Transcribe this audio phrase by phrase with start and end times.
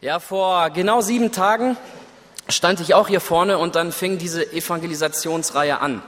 [0.00, 1.76] Ja, vor genau sieben Tagen
[2.48, 6.02] stand ich auch hier vorne und dann fing diese Evangelisationsreihe an.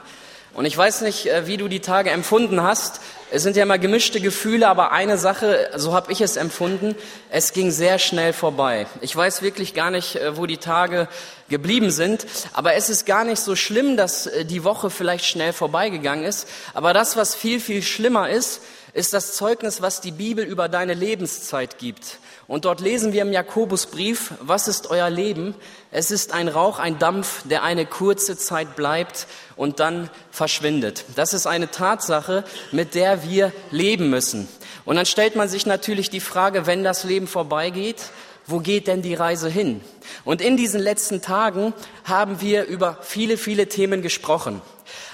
[0.54, 3.00] Und ich weiß nicht, äh, wie du die Tage empfunden hast.
[3.32, 6.94] Es sind ja immer gemischte Gefühle, aber eine Sache, so habe ich es empfunden,
[7.30, 8.86] es ging sehr schnell vorbei.
[9.00, 11.08] Ich weiß wirklich gar nicht, äh, wo die Tage
[11.48, 15.52] geblieben sind, aber es ist gar nicht so schlimm, dass äh, die Woche vielleicht schnell
[15.52, 16.46] vorbeigegangen ist.
[16.74, 18.60] Aber das, was viel, viel schlimmer ist,
[18.92, 22.18] ist das Zeugnis, was die Bibel über deine Lebenszeit gibt.
[22.46, 25.54] Und dort lesen wir im Jakobusbrief, was ist euer Leben?
[25.92, 31.04] Es ist ein Rauch, ein Dampf, der eine kurze Zeit bleibt und dann verschwindet.
[31.14, 34.48] Das ist eine Tatsache, mit der wir leben müssen.
[34.84, 38.10] Und dann stellt man sich natürlich die Frage, wenn das Leben vorbeigeht,
[38.46, 39.80] wo geht denn die Reise hin?
[40.24, 41.72] Und in diesen letzten Tagen
[42.04, 44.60] haben wir über viele, viele Themen gesprochen.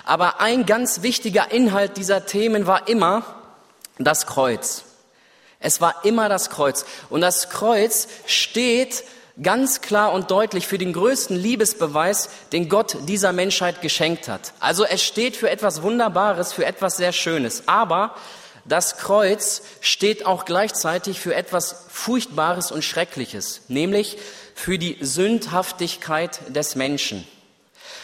[0.07, 3.36] Aber ein ganz wichtiger Inhalt dieser Themen war immer
[3.99, 4.85] das Kreuz.
[5.61, 6.85] Es war immer das Kreuz.
[7.09, 9.05] Und das Kreuz steht
[9.43, 14.53] ganz klar und deutlich für den größten Liebesbeweis, den Gott dieser Menschheit geschenkt hat.
[14.61, 17.65] Also es steht für etwas Wunderbares, für etwas sehr Schönes.
[17.67, 18.15] Aber
[18.65, 24.19] das Kreuz steht auch gleichzeitig für etwas Furchtbares und Schreckliches, nämlich
[24.55, 27.27] für die Sündhaftigkeit des Menschen.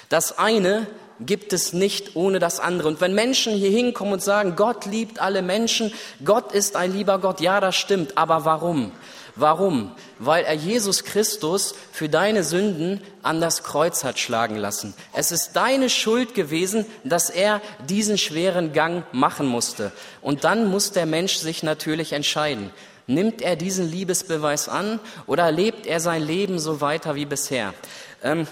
[0.08, 0.86] Das eine
[1.26, 2.88] gibt es nicht ohne das andere.
[2.88, 5.92] Und wenn Menschen hier hinkommen und sagen, Gott liebt alle Menschen,
[6.24, 8.18] Gott ist ein lieber Gott, ja, das stimmt.
[8.18, 8.92] Aber warum?
[9.34, 9.92] Warum?
[10.18, 14.92] Weil er Jesus Christus für deine Sünden an das Kreuz hat schlagen lassen.
[15.14, 19.90] Es ist deine Schuld gewesen, dass er diesen schweren Gang machen musste.
[20.20, 22.70] Und dann muss der Mensch sich natürlich entscheiden.
[23.06, 27.74] Nimmt er diesen Liebesbeweis an oder lebt er sein Leben so weiter wie bisher?
[28.22, 28.46] Ähm,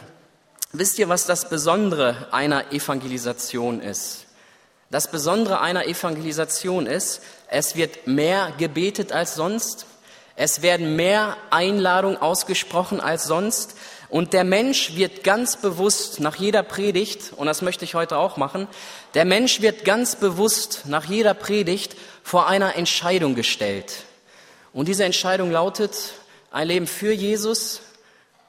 [0.73, 4.27] Wisst ihr, was das Besondere einer Evangelisation ist?
[4.89, 9.87] Das Besondere einer Evangelisation ist, es wird mehr gebetet als sonst,
[10.37, 13.75] es werden mehr Einladungen ausgesprochen als sonst
[14.11, 18.37] und der Mensch wird ganz bewusst nach jeder Predigt, und das möchte ich heute auch
[18.37, 18.69] machen,
[19.15, 24.05] der Mensch wird ganz bewusst nach jeder Predigt vor einer Entscheidung gestellt.
[24.73, 25.97] Und diese Entscheidung lautet,
[26.53, 27.81] ein Leben für Jesus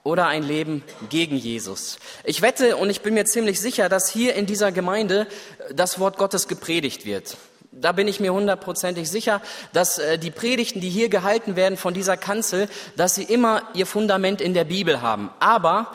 [0.04, 1.98] oder ein Leben gegen Jesus.
[2.24, 5.28] Ich wette und ich bin mir ziemlich sicher, dass hier in dieser Gemeinde
[5.70, 7.38] äh, das Wort Gottes gepredigt wird.
[7.74, 9.42] Da bin ich mir hundertprozentig sicher,
[9.72, 12.68] dass äh, die Predigten, die hier gehalten werden von dieser Kanzel,
[12.98, 15.30] dass sie immer ihr Fundament in der Bibel haben.
[15.40, 15.92] Aber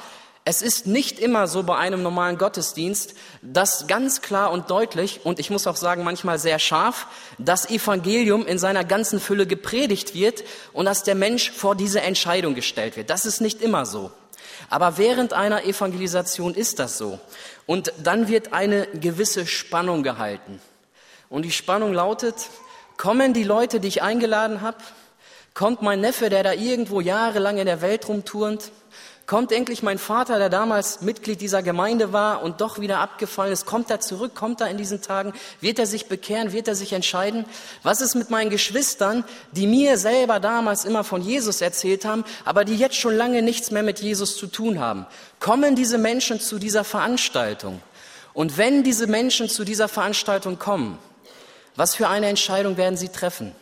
[0.49, 5.41] es ist nicht immer so bei einem normalen Gottesdienst, dass ganz klar und deutlich und
[5.41, 10.45] ich muss auch sagen manchmal sehr scharf das Evangelium in seiner ganzen Fülle gepredigt wird
[10.73, 13.11] und dass der Mensch vor diese Entscheidung gestellt wird.
[13.11, 14.13] Das ist nicht immer so.
[14.71, 17.19] Aber während einer Evangelisation ist das so.
[17.67, 20.61] Und dann wird eine gewisse Spannung gehalten.
[21.29, 22.37] Und die Spannung lautet,
[22.97, 24.79] kommen die Leute, die ich eingeladen habe?
[25.55, 28.71] Kommt mein Neffe, der da irgendwo jahrelang in der Welt rumturnt?
[29.27, 33.67] Kommt endlich mein Vater, der damals Mitglied dieser Gemeinde war und doch wieder abgefallen ist,
[33.67, 36.93] kommt er zurück, kommt er in diesen Tagen, wird er sich bekehren, wird er sich
[36.93, 37.45] entscheiden?
[37.83, 42.65] Was ist mit meinen Geschwistern, die mir selber damals immer von Jesus erzählt haben, aber
[42.65, 45.07] die jetzt schon lange nichts mehr mit Jesus zu tun haben?
[45.41, 47.83] Kommen diese Menschen zu dieser Veranstaltung?
[48.33, 50.99] Und wenn diese Menschen zu dieser Veranstaltung kommen,
[51.75, 53.53] was für eine Entscheidung werden sie treffen?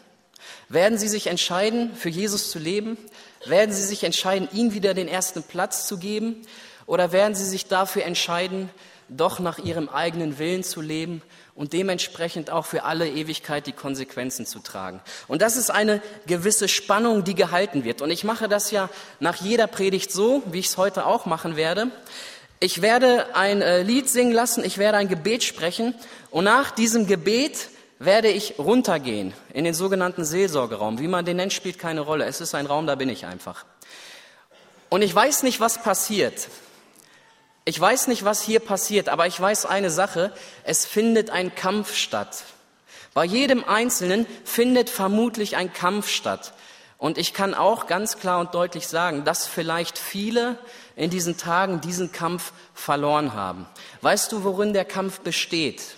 [0.68, 2.98] Werden sie sich entscheiden, für Jesus zu leben?
[3.46, 6.42] Werden Sie sich entscheiden, ihm wieder den ersten Platz zu geben?
[6.86, 8.70] Oder werden Sie sich dafür entscheiden,
[9.08, 11.22] doch nach Ihrem eigenen Willen zu leben
[11.54, 15.00] und dementsprechend auch für alle Ewigkeit die Konsequenzen zu tragen?
[15.28, 18.02] Und das ist eine gewisse Spannung, die gehalten wird.
[18.02, 18.88] Und ich mache das ja
[19.20, 21.90] nach jeder Predigt so, wie ich es heute auch machen werde.
[22.60, 25.94] Ich werde ein äh, Lied singen lassen, ich werde ein Gebet sprechen
[26.30, 27.68] und nach diesem Gebet
[28.04, 30.98] werde ich runtergehen in den sogenannten Seelsorgeraum.
[30.98, 32.24] Wie man den nennt, spielt keine Rolle.
[32.24, 33.64] Es ist ein Raum, da bin ich einfach.
[34.88, 36.48] Und ich weiß nicht, was passiert.
[37.64, 40.32] Ich weiß nicht, was hier passiert, aber ich weiß eine Sache.
[40.64, 42.44] Es findet ein Kampf statt.
[43.14, 46.52] Bei jedem Einzelnen findet vermutlich ein Kampf statt.
[46.98, 50.58] Und ich kann auch ganz klar und deutlich sagen, dass vielleicht viele
[50.96, 53.66] in diesen Tagen diesen Kampf verloren haben.
[54.00, 55.96] Weißt du, worin der Kampf besteht?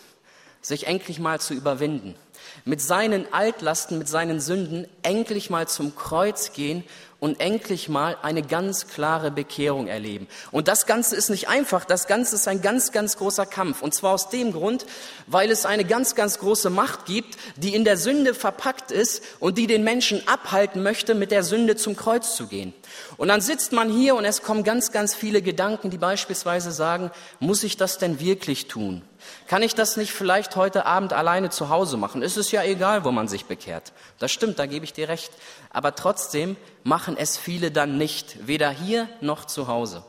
[0.67, 2.17] Sich endlich mal zu überwinden,
[2.65, 6.83] mit seinen Altlasten, mit seinen Sünden endlich mal zum Kreuz gehen
[7.21, 10.27] und endlich mal eine ganz klare Bekehrung erleben.
[10.51, 13.81] Und das Ganze ist nicht einfach, das Ganze ist ein ganz, ganz großer Kampf.
[13.81, 14.87] Und zwar aus dem Grund,
[15.29, 19.59] weil es eine ganz, ganz große Macht gibt, die in der Sünde verpackt ist und
[19.59, 22.75] die den Menschen abhalten möchte, mit der Sünde zum Kreuz zu gehen.
[23.19, 27.13] Und dann sitzt man hier und es kommen ganz, ganz viele Gedanken, die beispielsweise sagen,
[27.39, 29.03] muss ich das denn wirklich tun?
[29.47, 32.23] Kann ich das nicht vielleicht heute Abend alleine zu Hause machen?
[32.23, 33.93] Es ist ja egal, wo man sich bekehrt.
[34.19, 35.33] Das stimmt, da gebe ich dir recht.
[35.71, 40.03] Aber trotzdem machen es viele dann nicht, weder hier noch zu Hause.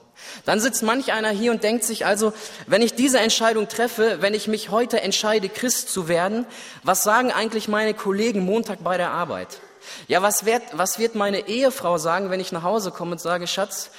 [0.45, 2.33] Dann sitzt manch einer hier und denkt sich also,
[2.65, 6.45] wenn ich diese Entscheidung treffe, wenn ich mich heute entscheide, Christ zu werden,
[6.83, 9.59] was sagen eigentlich meine Kollegen Montag bei der Arbeit?
[10.07, 13.47] Ja, was wird, was wird meine Ehefrau sagen, wenn ich nach Hause komme und sage,
[13.47, 13.89] Schatz,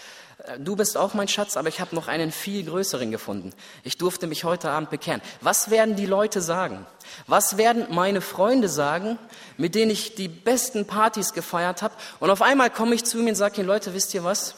[0.59, 3.53] du bist auch mein Schatz, aber ich habe noch einen viel größeren gefunden.
[3.85, 5.21] Ich durfte mich heute Abend bekehren.
[5.41, 6.87] Was werden die Leute sagen?
[7.27, 9.19] Was werden meine Freunde sagen,
[9.57, 11.95] mit denen ich die besten Partys gefeiert habe?
[12.21, 14.55] Und auf einmal komme ich zu mir und sage ihnen, Leute, wisst ihr was?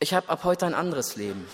[0.00, 1.46] Ich habe ab heute ein anderes Leben.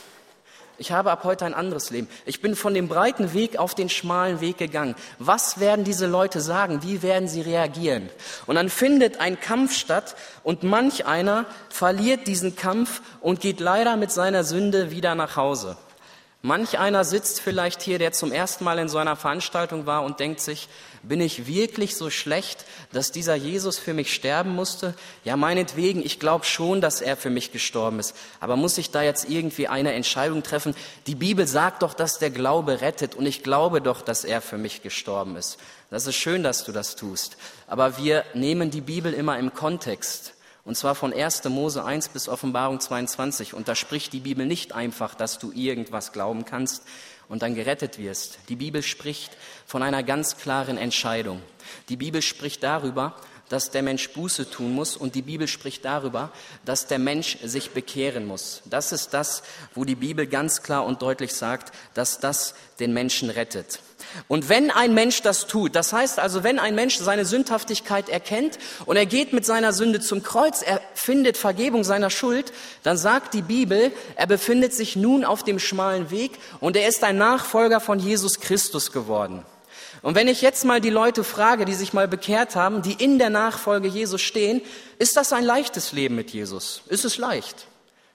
[0.81, 2.09] Ich habe ab heute ein anderes Leben.
[2.25, 4.95] Ich bin von dem breiten Weg auf den schmalen Weg gegangen.
[5.19, 6.83] Was werden diese Leute sagen?
[6.83, 8.09] Wie werden sie reagieren?
[8.47, 13.99] Und dann findet ein Kampf statt und manch einer verliert diesen Kampf und geht leider
[13.99, 15.77] mit seiner Sünde wieder nach Hause.
[16.41, 20.19] Manch einer sitzt vielleicht hier, der zum ersten Mal in so einer Veranstaltung war und
[20.19, 20.71] denkt sich,
[21.03, 24.95] bin ich wirklich so schlecht, dass dieser Jesus für mich sterben musste?
[25.25, 28.15] Ja, meinetwegen, ich glaube schon, dass er für mich gestorben ist.
[28.39, 30.75] Aber muss ich da jetzt irgendwie eine Entscheidung treffen?
[31.07, 34.59] Die Bibel sagt doch, dass der Glaube rettet und ich glaube doch, dass er für
[34.59, 35.59] mich gestorben ist.
[35.91, 37.37] Das ist schön, dass du das tust.
[37.67, 40.35] Aber wir nehmen die Bibel immer im Kontext.
[40.65, 41.45] Und zwar von 1.
[41.45, 43.55] Mose 1 bis Offenbarung 22.
[43.55, 46.83] Und da spricht die Bibel nicht einfach, dass du irgendwas glauben kannst,
[47.31, 48.41] und dann gerettet wirst.
[48.51, 49.31] Die Bibel spricht
[49.65, 51.41] von einer ganz klaren Entscheidung.
[51.89, 53.17] Die Bibel spricht darüber,
[53.49, 56.33] dass der Mensch Buße tun muss und die Bibel spricht darüber,
[56.65, 58.63] dass der Mensch sich bekehren muss.
[58.65, 59.43] Das ist das,
[59.75, 63.81] wo die Bibel ganz klar und deutlich sagt, dass das den Menschen rettet.
[64.29, 68.59] Und wenn ein Mensch das tut, das heißt also, wenn ein Mensch seine Sündhaftigkeit erkennt
[68.87, 72.53] und er geht mit seiner Sünde zum Kreuz, er findet Vergebung seiner Schuld,
[72.83, 77.05] dann sagt die Bibel, er befindet sich nun auf dem schmalen Weg und er ist
[77.05, 79.45] ein Nachfolger von Jesus Christus geworden.
[80.03, 83.19] Und wenn ich jetzt mal die Leute frage, die sich mal bekehrt haben, die in
[83.19, 84.63] der Nachfolge Jesus stehen,
[84.99, 86.83] ist das ein leichtes Leben mit Jesus?
[86.89, 87.67] Ist es leicht?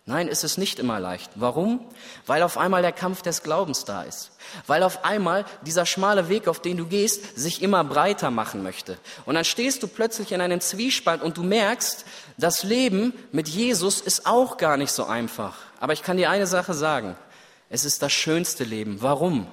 [0.07, 1.31] Nein, ist es nicht immer leicht.
[1.33, 1.79] Warum?
[2.27, 4.29] Weil auf einmal der Kampf des Glaubens da ist.
[4.67, 8.99] Weil auf einmal dieser schmale Weg, auf den du gehst, sich immer breiter machen möchte.
[9.25, 12.05] Und dann stehst du plötzlich in einem Zwiespalt und du merkst,
[12.37, 15.57] das Leben mit Jesus ist auch gar nicht so einfach.
[15.79, 17.15] Aber ich kann dir eine Sache sagen.
[17.71, 19.01] Es ist das schönste Leben.
[19.01, 19.47] Warum?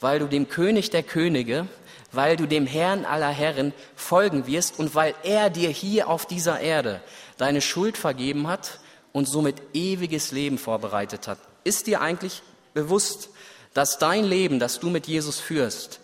[0.00, 1.68] Weil du dem König der Könige,
[2.10, 6.58] weil du dem Herrn aller Herren folgen wirst und weil er dir hier auf dieser
[6.58, 7.00] Erde
[7.36, 8.80] deine Schuld vergeben hat
[9.12, 11.38] und somit ewiges Leben vorbereitet hat.
[11.64, 12.42] Ist dir eigentlich
[12.74, 13.28] bewusst,
[13.74, 16.00] dass dein Leben, das du mit Jesus führst,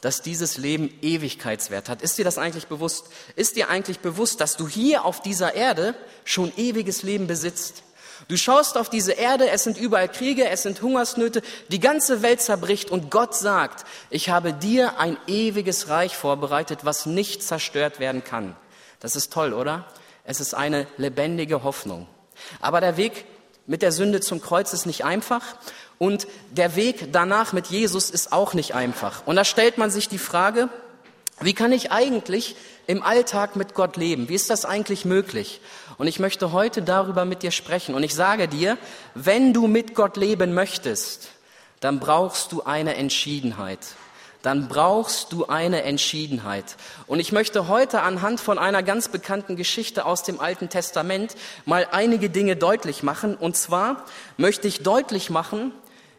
[0.00, 2.02] dass dieses Leben Ewigkeitswert hat?
[2.02, 3.06] Ist dir das eigentlich bewusst?
[3.36, 5.94] Ist dir eigentlich bewusst, dass du hier auf dieser Erde
[6.24, 7.84] schon ewiges Leben besitzt?
[8.28, 12.40] Du schaust auf diese Erde, es sind überall Kriege, es sind Hungersnöte, die ganze Welt
[12.40, 18.22] zerbricht und Gott sagt, ich habe dir ein ewiges Reich vorbereitet, was nicht zerstört werden
[18.22, 18.56] kann.
[19.00, 19.86] Das ist toll, oder?
[20.24, 22.06] Es ist eine lebendige Hoffnung.
[22.60, 23.24] Aber der Weg
[23.66, 25.42] mit der Sünde zum Kreuz ist nicht einfach
[25.98, 29.26] und der Weg danach mit Jesus ist auch nicht einfach.
[29.26, 30.68] Und da stellt man sich die Frage,
[31.40, 32.56] wie kann ich eigentlich
[32.86, 34.28] im Alltag mit Gott leben?
[34.28, 35.60] Wie ist das eigentlich möglich?
[35.98, 37.94] Und ich möchte heute darüber mit dir sprechen.
[37.94, 38.78] Und ich sage dir,
[39.14, 41.28] wenn du mit Gott leben möchtest,
[41.80, 43.78] dann brauchst du eine Entschiedenheit
[44.42, 46.76] dann brauchst du eine Entschiedenheit.
[47.06, 51.34] Und ich möchte heute anhand von einer ganz bekannten Geschichte aus dem Alten Testament
[51.64, 53.36] mal einige Dinge deutlich machen.
[53.36, 54.04] Und zwar
[54.36, 55.72] möchte ich deutlich machen,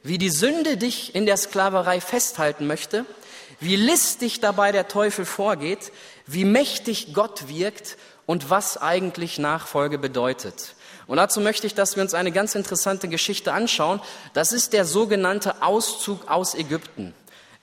[0.04, 3.06] wie die Sünde dich in der Sklaverei festhalten möchte,
[3.60, 5.92] wie listig dabei der Teufel vorgeht,
[6.26, 10.76] wie mächtig Gott wirkt und was eigentlich Nachfolge bedeutet.
[11.08, 14.00] Und dazu möchte ich, dass wir uns eine ganz interessante Geschichte anschauen.
[14.34, 17.14] Das ist der sogenannte Auszug aus Ägypten.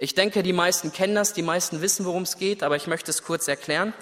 [0.03, 3.11] Ich denke, die meisten kennen das, die meisten wissen, worum es geht, aber ich möchte
[3.11, 3.93] es kurz erklären.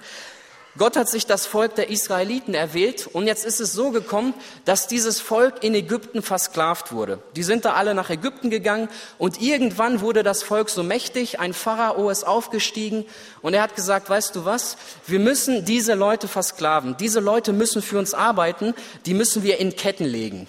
[0.76, 4.32] Gott hat sich das Volk der Israeliten erwählt und jetzt ist es so gekommen,
[4.64, 7.20] dass dieses Volk in Ägypten versklavt wurde.
[7.34, 8.88] Die sind da alle nach Ägypten gegangen
[9.18, 13.04] und irgendwann wurde das Volk so mächtig, ein Pharao ist aufgestiegen
[13.42, 14.76] und er hat gesagt, weißt du was,
[15.08, 18.72] wir müssen diese Leute versklaven, diese Leute müssen für uns arbeiten,
[19.04, 20.46] die müssen wir in Ketten legen.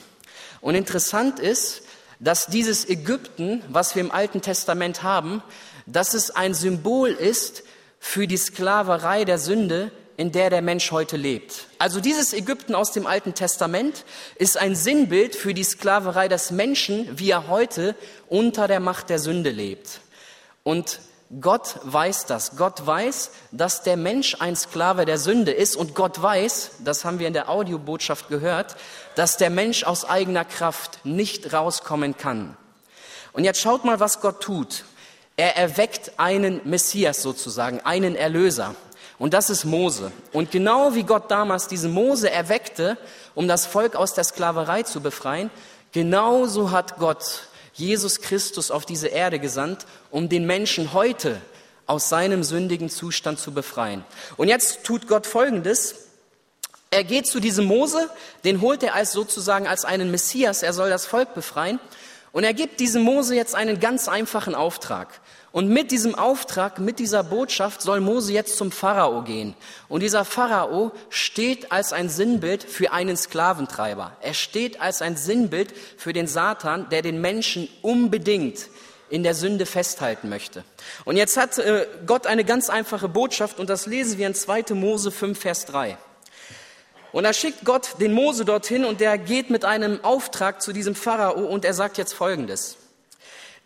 [0.61, 1.81] Und interessant ist,
[2.19, 5.41] dass dieses Ägypten, was wir im Alten Testament haben,
[5.85, 7.63] dass es ein Symbol ist
[7.99, 11.67] für die Sklaverei der Sünde, in der der Mensch heute lebt.
[11.77, 14.03] Also dieses Ägypten aus dem Alten Testament
[14.35, 17.95] ist ein Sinnbild für die Sklaverei des Menschen, wie er heute
[18.27, 20.01] unter der Macht der Sünde lebt.
[20.63, 20.99] Und
[21.41, 22.57] Gott weiß das.
[22.57, 27.19] Gott weiß, dass der Mensch ein Sklave der Sünde ist und Gott weiß, das haben
[27.19, 28.75] wir in der Audiobotschaft gehört,
[29.13, 32.57] dass der Mensch aus eigener Kraft nicht rauskommen kann.
[33.31, 34.85] Und jetzt schaut mal, was Gott tut.
[35.37, 38.73] Er erweckt einen Messias sozusagen, einen Erlöser.
[39.19, 40.11] Und das ist Mose.
[40.33, 42.97] Und genau wie Gott damals diesen Mose erweckte,
[43.35, 45.51] um das Volk aus der Sklaverei zu befreien,
[45.91, 47.48] genauso hat Gott
[47.79, 51.41] Jesus Christus auf diese Erde gesandt, um den Menschen heute
[51.85, 54.03] aus seinem sündigen Zustand zu befreien.
[54.37, 55.95] Und jetzt tut Gott Folgendes.
[56.91, 58.09] Er geht zu diesem Mose,
[58.43, 61.79] den holt er als sozusagen als einen Messias, er soll das Volk befreien.
[62.31, 65.19] Und er gibt diesem Mose jetzt einen ganz einfachen Auftrag.
[65.51, 69.55] Und mit diesem Auftrag, mit dieser Botschaft soll Mose jetzt zum Pharao gehen.
[69.87, 74.15] Und dieser Pharao steht als ein Sinnbild für einen Sklaventreiber.
[74.21, 78.67] Er steht als ein Sinnbild für den Satan, der den Menschen unbedingt
[79.09, 80.63] in der Sünde festhalten möchte.
[81.03, 84.65] Und jetzt hat äh, Gott eine ganz einfache Botschaft und das lesen wir in 2.
[84.75, 85.97] Mose 5, Vers 3.
[87.11, 90.93] Und da schickt Gott den Mose dorthin und der geht mit einem Auftrag zu diesem
[90.93, 92.77] Pharao und er sagt jetzt Folgendes.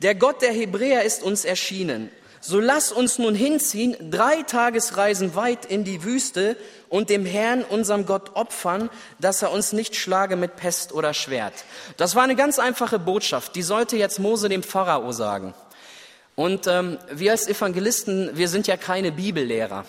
[0.03, 2.11] Der Gott der Hebräer ist uns erschienen.
[2.41, 6.57] So lass uns nun hinziehen, drei Tagesreisen weit in die Wüste
[6.89, 11.53] und dem Herrn, unserem Gott, opfern, dass er uns nicht schlage mit Pest oder Schwert.
[11.95, 13.55] Das war eine ganz einfache Botschaft.
[13.55, 15.53] Die sollte jetzt Mose dem Pharao sagen.
[16.35, 19.85] Und ähm, wir als Evangelisten, wir sind ja keine Bibellehrer.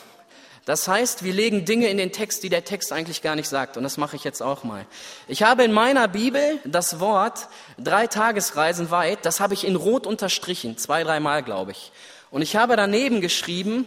[0.64, 3.76] Das heißt, wir legen Dinge in den Text, die der Text eigentlich gar nicht sagt.
[3.76, 4.86] Und das mache ich jetzt auch mal.
[5.28, 10.06] Ich habe in meiner Bibel das Wort drei Tagesreisen weit, das habe ich in Rot
[10.06, 11.92] unterstrichen, zwei, dreimal glaube ich.
[12.30, 13.86] Und ich habe daneben geschrieben,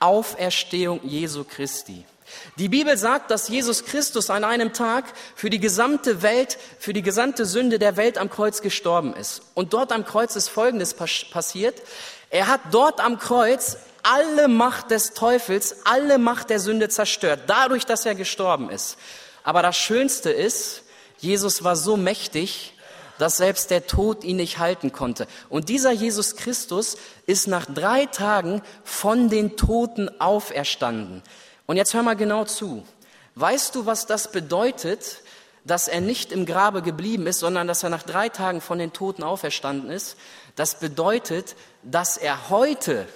[0.00, 2.04] Auferstehung Jesu Christi.
[2.56, 7.02] Die Bibel sagt, dass Jesus Christus an einem Tag für die gesamte Welt, für die
[7.02, 9.42] gesamte Sünde der Welt am Kreuz gestorben ist.
[9.54, 11.82] Und dort am Kreuz ist Folgendes passiert.
[12.30, 17.86] Er hat dort am Kreuz alle Macht des Teufels, alle Macht der Sünde zerstört, dadurch,
[17.86, 18.96] dass er gestorben ist.
[19.44, 20.82] Aber das Schönste ist,
[21.18, 22.74] Jesus war so mächtig,
[23.18, 25.26] dass selbst der Tod ihn nicht halten konnte.
[25.48, 31.22] Und dieser Jesus Christus ist nach drei Tagen von den Toten auferstanden.
[31.66, 32.84] Und jetzt hör mal genau zu.
[33.34, 35.22] Weißt du, was das bedeutet,
[35.64, 38.92] dass er nicht im Grabe geblieben ist, sondern dass er nach drei Tagen von den
[38.92, 40.16] Toten auferstanden ist?
[40.56, 43.06] Das bedeutet, dass er heute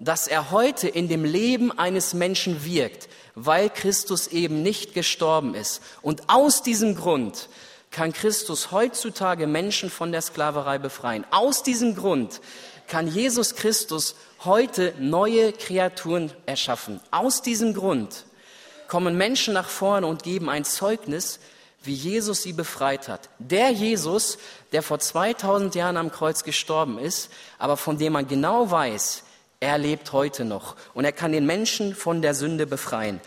[0.00, 5.82] dass er heute in dem Leben eines Menschen wirkt, weil Christus eben nicht gestorben ist.
[6.02, 7.48] Und aus diesem Grund
[7.90, 11.24] kann Christus heutzutage Menschen von der Sklaverei befreien.
[11.30, 12.40] Aus diesem Grund
[12.86, 14.14] kann Jesus Christus
[14.44, 17.00] heute neue Kreaturen erschaffen.
[17.10, 18.24] Aus diesem Grund
[18.88, 21.40] kommen Menschen nach vorne und geben ein Zeugnis,
[21.82, 23.28] wie Jesus sie befreit hat.
[23.38, 24.38] Der Jesus,
[24.72, 29.24] der vor 2000 Jahren am Kreuz gestorben ist, aber von dem man genau weiß,
[29.60, 33.20] er lebt heute noch und er kann den Menschen von der Sünde befreien.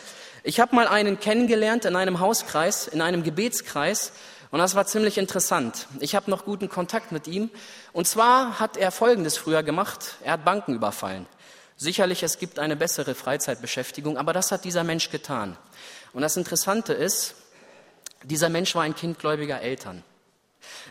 [0.44, 4.12] Ich habe mal einen kennengelernt in einem Hauskreis, in einem Gebetskreis
[4.50, 5.88] und das war ziemlich interessant.
[6.00, 7.52] Ich habe noch guten Kontakt mit ihm
[7.94, 10.16] und zwar hat er Folgendes früher gemacht.
[10.24, 11.28] Er hat Banken überfallen.
[11.78, 15.58] Sicherlich, es gibt eine bessere Freizeitbeschäftigung, aber das hat dieser Mensch getan.
[16.14, 17.36] Und das Interessante ist,
[18.24, 20.04] dieser Mensch war ein Kind gläubiger Eltern.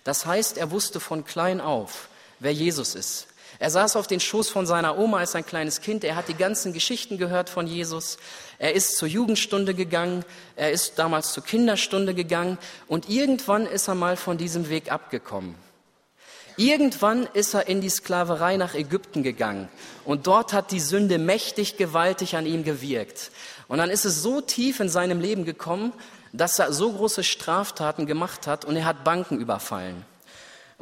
[0.05, 2.09] Das heißt, er wusste von klein auf,
[2.41, 3.27] wer Jesus ist.
[3.63, 6.03] Er saß auf den Schoß von seiner Oma als ein kleines Kind.
[6.03, 8.19] Er hat die ganzen Geschichten gehört von Jesus.
[8.59, 10.25] Er ist zur Jugendstunde gegangen.
[10.57, 12.59] Er ist damals zur Kinderstunde gegangen.
[12.89, 15.55] Und irgendwann ist er mal von diesem Weg abgekommen.
[16.57, 19.69] Irgendwann ist er in die Sklaverei nach Ägypten gegangen.
[20.05, 23.31] Und dort hat die Sünde mächtig gewaltig an ihm gewirkt.
[23.69, 25.93] Und dann ist es so tief in seinem Leben gekommen,
[26.33, 30.05] dass er so große Straftaten gemacht hat und er hat Banken überfallen.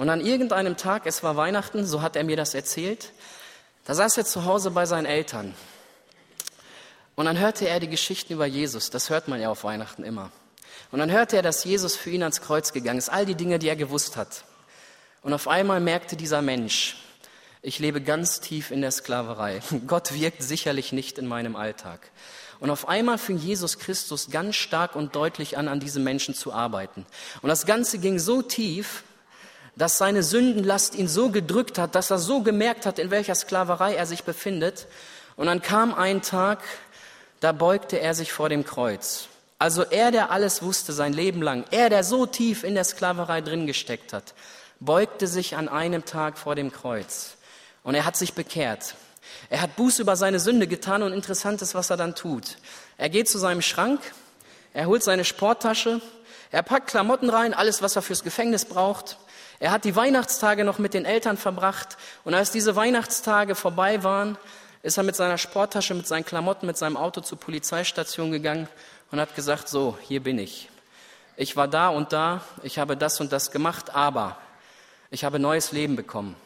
[0.00, 3.12] Und an irgendeinem Tag, es war Weihnachten, so hat er mir das erzählt,
[3.85, 5.54] da saß er zu Hause bei seinen Eltern.
[7.16, 10.33] Und dann hörte er die Geschichten über Jesus, das hört man ja auf Weihnachten immer.
[10.90, 13.59] Und dann hörte er, dass Jesus für ihn ans Kreuz gegangen ist, all die Dinge,
[13.59, 14.45] die er gewusst hat.
[15.21, 16.97] Und auf einmal merkte dieser Mensch,
[17.61, 19.61] ich lebe ganz tief in der Sklaverei.
[19.87, 22.11] Gott wirkt sicherlich nicht in meinem Alltag.
[22.59, 26.54] Und auf einmal fing Jesus Christus ganz stark und deutlich an, an diesem Menschen zu
[26.54, 27.04] arbeiten.
[27.42, 29.04] Und das Ganze ging so tief,
[29.77, 33.95] dass seine Sündenlast ihn so gedrückt hat, dass er so gemerkt hat, in welcher Sklaverei
[33.95, 34.87] er sich befindet.
[35.37, 36.61] Und dann kam ein Tag,
[37.41, 39.29] da beugte er sich vor dem Kreuz.
[39.59, 43.41] Also er, der alles wusste sein Leben lang, er, der so tief in der Sklaverei
[43.41, 44.35] drin gesteckt hat,
[44.81, 47.37] beugte sich an einem Tag vor dem Kreuz.
[47.83, 48.95] Und er hat sich bekehrt.
[49.49, 52.57] Er hat Buß über seine Sünde getan und interessant ist, was er dann tut.
[52.97, 54.00] Er geht zu seinem Schrank,
[54.73, 56.00] er holt seine Sporttasche,
[56.50, 59.19] er packt Klamotten rein, alles, was er fürs Gefängnis braucht.
[59.61, 64.38] Er hat die Weihnachtstage noch mit den Eltern verbracht und als diese Weihnachtstage vorbei waren,
[64.83, 68.69] ist er mit seiner Sporttasche, mit seinen Klamotten, mit seinem Auto zur Polizeistation gegangen
[69.11, 70.71] und hat gesagt, so, hier bin ich.
[71.37, 74.38] Ich war da und da, ich habe das und das gemacht, aber
[75.12, 76.37] Ich habe neues Leben bekommen.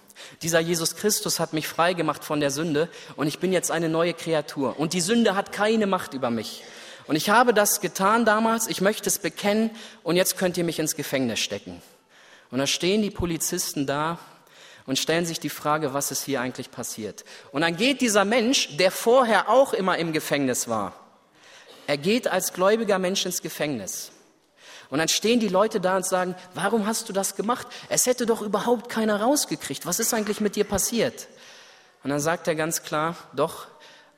[0.40, 3.90] Dieser Jesus Christus hat mich frei gemacht von der Sünde und ich bin jetzt eine
[3.90, 4.80] neue Kreatur.
[4.80, 6.64] Und die Sünde hat keine Macht über mich.
[7.06, 9.70] Und ich habe das getan damals, ich möchte es bekennen
[10.02, 11.82] und jetzt könnt ihr mich ins Gefängnis stecken.
[12.50, 14.18] Und da stehen die Polizisten da
[14.86, 17.24] und stellen sich die Frage, was ist hier eigentlich passiert.
[17.52, 20.92] Und dann geht dieser Mensch, der vorher auch immer im Gefängnis war,
[21.86, 24.10] er geht als gläubiger Mensch ins Gefängnis.
[24.90, 27.66] Und dann stehen die Leute da und sagen, warum hast du das gemacht?
[27.88, 29.86] Es hätte doch überhaupt keiner rausgekriegt.
[29.86, 31.28] Was ist eigentlich mit dir passiert?
[32.02, 33.66] Und dann sagt er ganz klar, doch,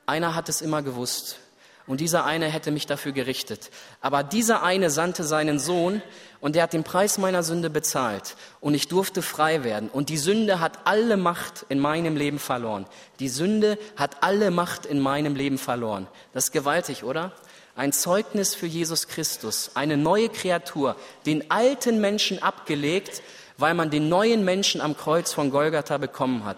[0.05, 1.39] einer hat es immer gewusst.
[1.87, 3.69] Und dieser eine hätte mich dafür gerichtet.
[4.01, 6.01] Aber dieser eine sandte seinen Sohn
[6.39, 8.35] und der hat den Preis meiner Sünde bezahlt.
[8.61, 9.89] Und ich durfte frei werden.
[9.89, 12.85] Und die Sünde hat alle Macht in meinem Leben verloren.
[13.19, 16.07] Die Sünde hat alle Macht in meinem Leben verloren.
[16.33, 17.31] Das ist gewaltig, oder?
[17.75, 23.21] Ein Zeugnis für Jesus Christus, eine neue Kreatur, den alten Menschen abgelegt,
[23.57, 26.57] weil man den neuen Menschen am Kreuz von Golgatha bekommen hat.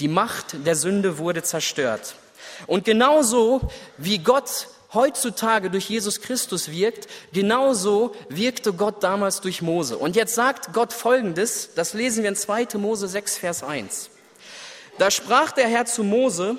[0.00, 2.14] Die Macht der Sünde wurde zerstört.
[2.66, 3.60] Und genauso
[3.96, 9.98] wie Gott heutzutage durch Jesus Christus wirkt, genauso wirkte Gott damals durch Mose.
[9.98, 12.78] Und jetzt sagt Gott Folgendes, das lesen wir in 2.
[12.78, 14.10] Mose 6, Vers 1.
[14.98, 16.56] Da sprach der Herr zu Mose,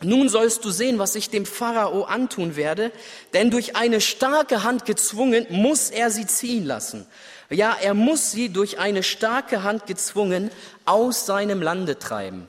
[0.00, 2.92] nun sollst du sehen, was ich dem Pharao antun werde,
[3.34, 7.04] denn durch eine starke Hand gezwungen muss er sie ziehen lassen.
[7.50, 10.50] Ja, er muss sie durch eine starke Hand gezwungen
[10.84, 12.48] aus seinem Lande treiben.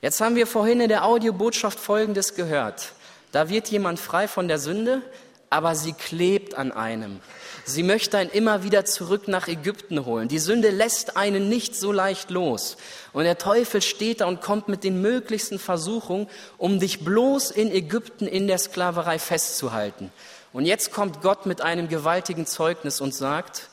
[0.00, 2.92] Jetzt haben wir vorhin in der Audiobotschaft Folgendes gehört.
[3.32, 5.02] Da wird jemand frei von der Sünde,
[5.50, 7.20] aber sie klebt an einem.
[7.64, 10.28] Sie möchte einen immer wieder zurück nach Ägypten holen.
[10.28, 12.76] Die Sünde lässt einen nicht so leicht los.
[13.12, 17.70] Und der Teufel steht da und kommt mit den möglichsten Versuchungen, um dich bloß in
[17.70, 20.10] Ägypten in der Sklaverei festzuhalten.
[20.52, 23.68] Und jetzt kommt Gott mit einem gewaltigen Zeugnis und sagt,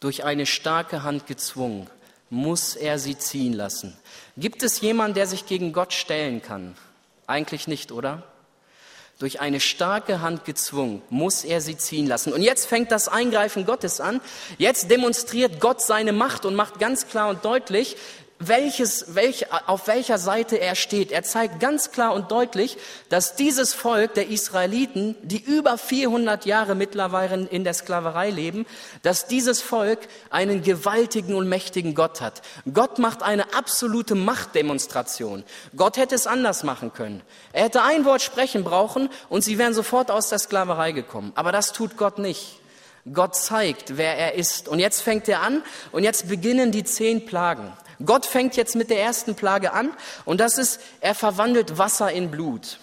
[0.00, 1.88] durch eine starke Hand gezwungen,
[2.30, 3.96] muss er sie ziehen lassen.
[4.36, 6.76] Gibt es jemanden, der sich gegen Gott stellen kann?
[7.26, 8.22] Eigentlich nicht, oder?
[9.18, 12.34] Durch eine starke Hand gezwungen, muss er sie ziehen lassen.
[12.34, 14.20] Und jetzt fängt das Eingreifen Gottes an.
[14.58, 17.96] Jetzt demonstriert Gott seine Macht und macht ganz klar und deutlich,
[18.38, 21.10] welches, welch, auf welcher Seite er steht.
[21.10, 22.76] Er zeigt ganz klar und deutlich,
[23.08, 28.66] dass dieses Volk der Israeliten, die über 400 Jahre mittlerweile in der Sklaverei leben,
[29.02, 32.42] dass dieses Volk einen gewaltigen und mächtigen Gott hat.
[32.72, 35.44] Gott macht eine absolute Machtdemonstration.
[35.74, 37.22] Gott hätte es anders machen können.
[37.52, 41.32] Er hätte ein Wort sprechen brauchen und sie wären sofort aus der Sklaverei gekommen.
[41.36, 42.60] Aber das tut Gott nicht.
[43.12, 44.68] Gott zeigt, wer er ist.
[44.68, 47.72] Und jetzt fängt er an und jetzt beginnen die zehn Plagen.
[48.04, 49.90] Gott fängt jetzt mit der ersten Plage an
[50.24, 52.78] und das ist, er verwandelt Wasser in Blut.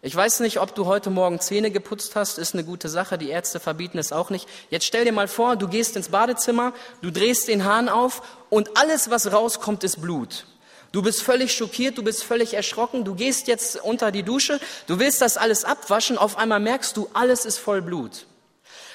[0.00, 3.30] Ich weiß nicht, ob du heute Morgen Zähne geputzt hast, ist eine gute Sache, die
[3.30, 4.48] Ärzte verbieten es auch nicht.
[4.70, 8.78] Jetzt stell dir mal vor, du gehst ins Badezimmer, du drehst den Hahn auf und
[8.78, 10.46] alles, was rauskommt, ist Blut.
[10.92, 15.00] Du bist völlig schockiert, du bist völlig erschrocken, du gehst jetzt unter die Dusche, du
[15.00, 18.27] willst das alles abwaschen, auf einmal merkst du, alles ist voll Blut.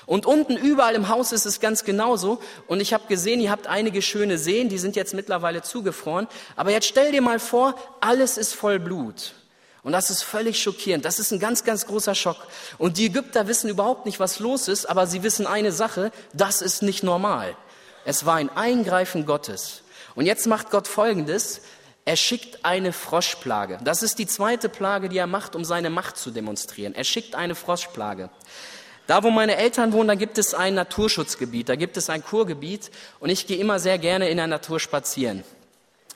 [0.06, 2.40] Und unten überall im Haus ist es ganz genauso.
[2.68, 6.28] Und ich habe gesehen, ihr habt einige schöne Seen, die sind jetzt mittlerweile zugefroren.
[6.56, 9.34] Aber jetzt stell dir mal vor, alles ist voll Blut.
[9.84, 11.04] Und das ist völlig schockierend.
[11.04, 12.38] Das ist ein ganz, ganz großer Schock.
[12.78, 16.62] Und die Ägypter wissen überhaupt nicht, was los ist, aber sie wissen eine Sache, das
[16.62, 17.56] ist nicht normal.
[18.06, 19.82] Es war ein Eingreifen Gottes.
[20.16, 21.62] Und jetzt macht Gott Folgendes.
[22.06, 23.80] Er schickt eine Froschplage.
[23.84, 26.96] Das ist die zweite Plage, die er macht, um seine Macht zu demonstrieren.
[26.96, 28.30] Er schickt eine Froschplage.
[29.08, 32.90] Da, wo meine Eltern wohnen, da gibt es ein Naturschutzgebiet, da gibt es ein Kurgebiet
[33.20, 35.44] und ich gehe immer sehr gerne in der Natur spazieren.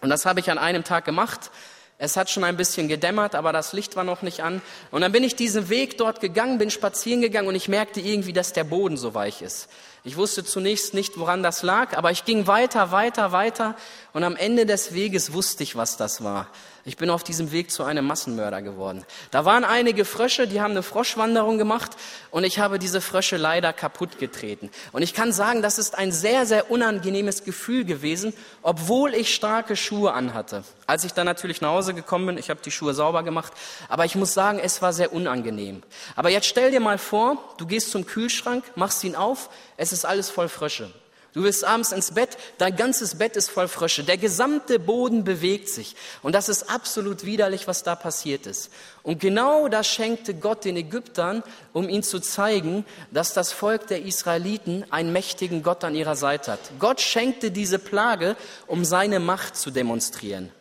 [0.02, 1.52] Und das habe ich an einem Tag gemacht.
[2.00, 4.62] Es hat schon ein bisschen gedämmert, aber das Licht war noch nicht an.
[4.92, 8.34] Und dann bin ich diesen Weg dort gegangen, bin spazieren gegangen und ich merkte irgendwie,
[8.34, 9.68] dass der Boden so weich ist.
[10.04, 13.76] Ich wusste zunächst nicht, woran das lag, aber ich ging weiter, weiter, weiter
[14.14, 16.48] und am Ende des Weges wusste ich, was das war.
[16.88, 19.04] Ich bin auf diesem Weg zu einem Massenmörder geworden.
[19.32, 21.92] Da waren einige Frösche, die haben eine Froschwanderung gemacht
[22.32, 24.72] und ich habe diese Frösche leider kaputt getreten.
[24.94, 29.76] Und ich kann sagen, das ist ein sehr, sehr unangenehmes Gefühl gewesen, obwohl ich starke
[29.76, 30.64] Schuhe anhatte.
[30.86, 33.52] Als ich dann natürlich nach Hause gekommen bin, ich habe die Schuhe sauber gemacht,
[33.90, 35.84] aber ich muss sagen, es war sehr unangenehm.
[36.16, 40.06] Aber jetzt stell dir mal vor, du gehst zum Kühlschrank, machst ihn auf, es ist
[40.06, 40.90] alles voll Frösche.
[41.38, 44.04] Du wirst abends ins Bett, dein ganzes Bett ist voll Frösche.
[44.04, 45.96] Der gesamte Boden bewegt sich.
[46.24, 48.72] Und das ist absolut widerlich, was da passiert ist.
[49.04, 54.02] Und genau das schenkte Gott den Ägyptern, um ihnen zu zeigen, dass das Volk der
[54.02, 56.72] Israeliten einen mächtigen Gott an ihrer Seite hat.
[56.80, 60.52] Gott schenkte diese Plage, um seine Macht zu demonstrieren.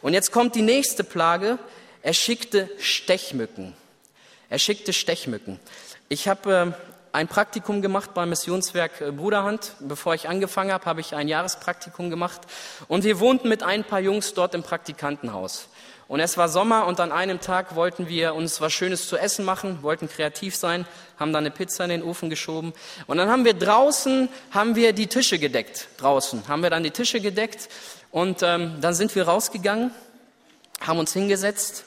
[0.00, 1.58] Und jetzt kommt die nächste Plage.
[2.00, 3.74] Er schickte Stechmücken.
[4.48, 5.60] Er schickte Stechmücken.
[6.08, 6.74] Ich habe
[7.12, 9.74] ein Praktikum gemacht beim Missionswerk äh, Bruderhand.
[9.80, 12.40] Bevor ich angefangen habe, habe ich ein Jahrespraktikum gemacht.
[12.88, 15.68] Und wir wohnten mit ein paar Jungs dort im Praktikantenhaus.
[16.08, 19.44] Und es war Sommer und an einem Tag wollten wir uns was Schönes zu essen
[19.44, 20.86] machen, wollten kreativ sein,
[21.18, 22.74] haben dann eine Pizza in den Ofen geschoben.
[23.06, 25.88] Und dann haben wir draußen, haben wir die Tische gedeckt.
[25.98, 27.68] Draußen haben wir dann die Tische gedeckt.
[28.10, 29.90] Und ähm, dann sind wir rausgegangen,
[30.80, 31.84] haben uns hingesetzt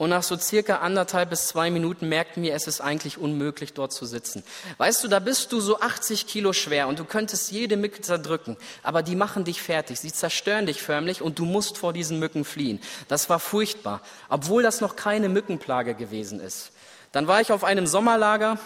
[0.00, 3.92] und nach so circa anderthalb bis zwei Minuten merkten wir, es ist eigentlich unmöglich, dort
[3.92, 4.42] zu sitzen.
[4.78, 8.56] Weißt du, da bist du so 80 Kilo schwer und du könntest jede Mücke zerdrücken,
[8.82, 12.46] aber die machen dich fertig, sie zerstören dich förmlich und du musst vor diesen Mücken
[12.46, 12.80] fliehen.
[13.08, 16.72] Das war furchtbar, obwohl das noch keine Mückenplage gewesen ist.
[17.12, 18.58] Dann war ich auf einem Sommerlager,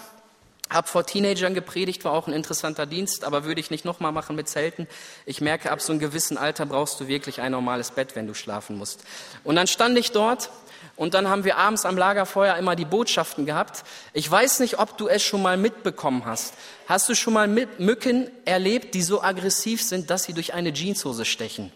[0.70, 4.36] hab vor Teenagern gepredigt, war auch ein interessanter Dienst, aber würde ich nicht nochmal machen
[4.36, 4.86] mit Zelten.
[5.26, 8.34] Ich merke, ab so einem gewissen Alter brauchst du wirklich ein normales Bett, wenn du
[8.34, 9.02] schlafen musst.
[9.42, 10.50] Und dann stand ich dort
[10.96, 13.82] und dann haben wir abends am Lagerfeuer immer die Botschaften gehabt.
[14.12, 16.54] Ich weiß nicht, ob du es schon mal mitbekommen hast.
[16.86, 21.24] Hast du schon mal Mücken erlebt, die so aggressiv sind, dass sie durch eine Jeanshose
[21.24, 21.72] stechen?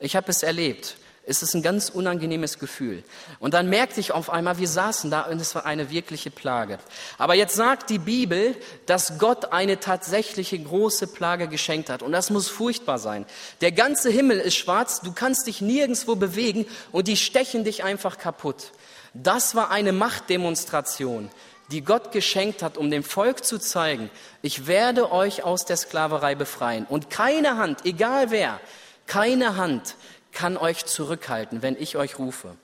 [0.00, 0.96] Ich habe es erlebt.
[1.28, 3.04] Es ist ein ganz unangenehmes Gefühl.
[3.38, 6.78] Und dann merkte ich auf einmal, wir saßen da und es war eine wirkliche Plage.
[7.18, 12.02] Aber jetzt sagt die Bibel, dass Gott eine tatsächliche große Plage geschenkt hat.
[12.02, 13.26] Und das muss furchtbar sein.
[13.60, 18.16] Der ganze Himmel ist schwarz, du kannst dich nirgendwo bewegen und die stechen dich einfach
[18.16, 18.72] kaputt.
[19.12, 21.28] Das war eine Machtdemonstration,
[21.70, 24.08] die Gott geschenkt hat, um dem Volk zu zeigen,
[24.40, 26.86] ich werde euch aus der Sklaverei befreien.
[26.88, 28.60] Und keine Hand, egal wer,
[29.06, 29.94] keine Hand
[30.32, 32.56] kann euch zurückhalten, wenn ich euch rufe.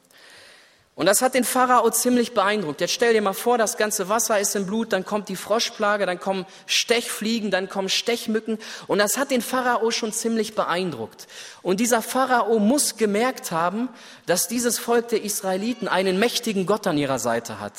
[0.97, 2.81] Und das hat den Pharao ziemlich beeindruckt.
[2.81, 6.07] Jetzt stell dir mal vor, das ganze Wasser ist im Blut, dann kommt die Froschplage,
[6.07, 8.59] dann kommen Stechfliegen, dann kommen Stechmücken.
[8.87, 11.27] Und das hat den Pharao schon ziemlich beeindruckt.
[11.63, 13.89] Und dieser Pharao muss gemerkt haben,
[14.27, 17.75] dass dieses Volk der Israeliten einen mächtigen Gott an ihrer Seite hat.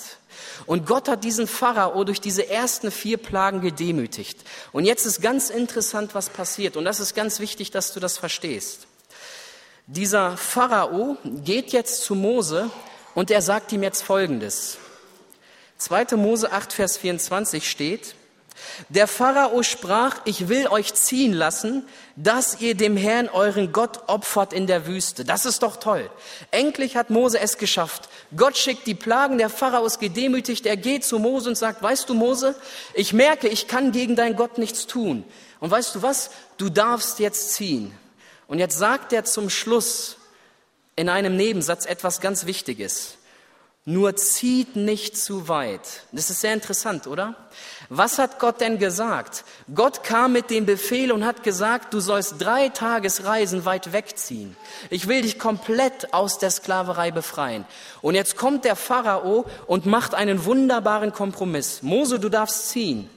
[0.66, 4.40] Und Gott hat diesen Pharao durch diese ersten vier Plagen gedemütigt.
[4.74, 6.76] Und jetzt ist ganz interessant, was passiert.
[6.76, 8.88] Und das ist ganz wichtig, dass du das verstehst.
[9.88, 12.72] Dieser Pharao geht jetzt zu Mose
[13.14, 14.80] und er sagt ihm jetzt Folgendes.
[15.78, 16.16] 2.
[16.16, 18.16] Mose 8, Vers 24 steht,
[18.90, 24.54] der Pharao sprach, ich will euch ziehen lassen, dass ihr dem Herrn euren Gott opfert
[24.54, 25.24] in der Wüste.
[25.24, 26.10] Das ist doch toll.
[26.50, 28.10] Endlich hat Mose es geschafft.
[28.36, 32.10] Gott schickt die Plagen, der Pharao ist gedemütigt, er geht zu Mose und sagt, weißt
[32.10, 32.56] du Mose,
[32.96, 35.24] ich merke, ich kann gegen dein Gott nichts tun.
[35.60, 37.96] Und weißt du was, du darfst jetzt ziehen.
[38.48, 40.18] Und jetzt sagt er zum Schluss
[40.96, 43.18] in einem Nebensatz etwas ganz Wichtiges.
[43.88, 46.02] Nur zieht nicht zu weit.
[46.12, 47.36] Das ist sehr interessant, oder?
[47.90, 49.44] Was hat Gott denn gesagt?
[49.76, 54.58] Gott kam mit dem Befehl und hat gesagt, du sollst drei Tagesreisen weit wegziehen.
[54.90, 57.64] Ich will dich komplett aus der Sklaverei befreien.
[58.02, 61.84] Und jetzt kommt der Pharao und macht einen wunderbaren Kompromiss.
[61.84, 63.08] Mose, du darfst ziehen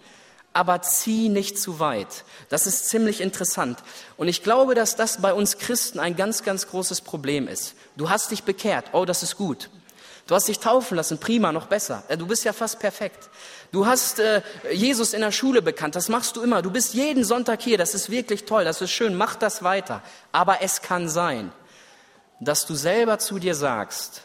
[0.52, 2.24] aber zieh nicht zu weit.
[2.48, 3.78] Das ist ziemlich interessant.
[4.16, 7.74] Und ich glaube, dass das bei uns Christen ein ganz, ganz großes Problem ist.
[7.96, 8.86] Du hast dich bekehrt.
[8.92, 9.70] Oh, das ist gut.
[10.26, 11.18] Du hast dich taufen lassen.
[11.18, 12.02] Prima, noch besser.
[12.18, 13.30] Du bist ja fast perfekt.
[13.72, 15.96] Du hast äh, Jesus in der Schule bekannt.
[15.96, 16.60] Das machst du immer.
[16.60, 17.78] Du bist jeden Sonntag hier.
[17.78, 18.64] Das ist wirklich toll.
[18.64, 19.14] Das ist schön.
[19.14, 20.02] Mach das weiter.
[20.30, 21.50] Aber es kann sein,
[22.40, 24.22] dass du selber zu dir sagst,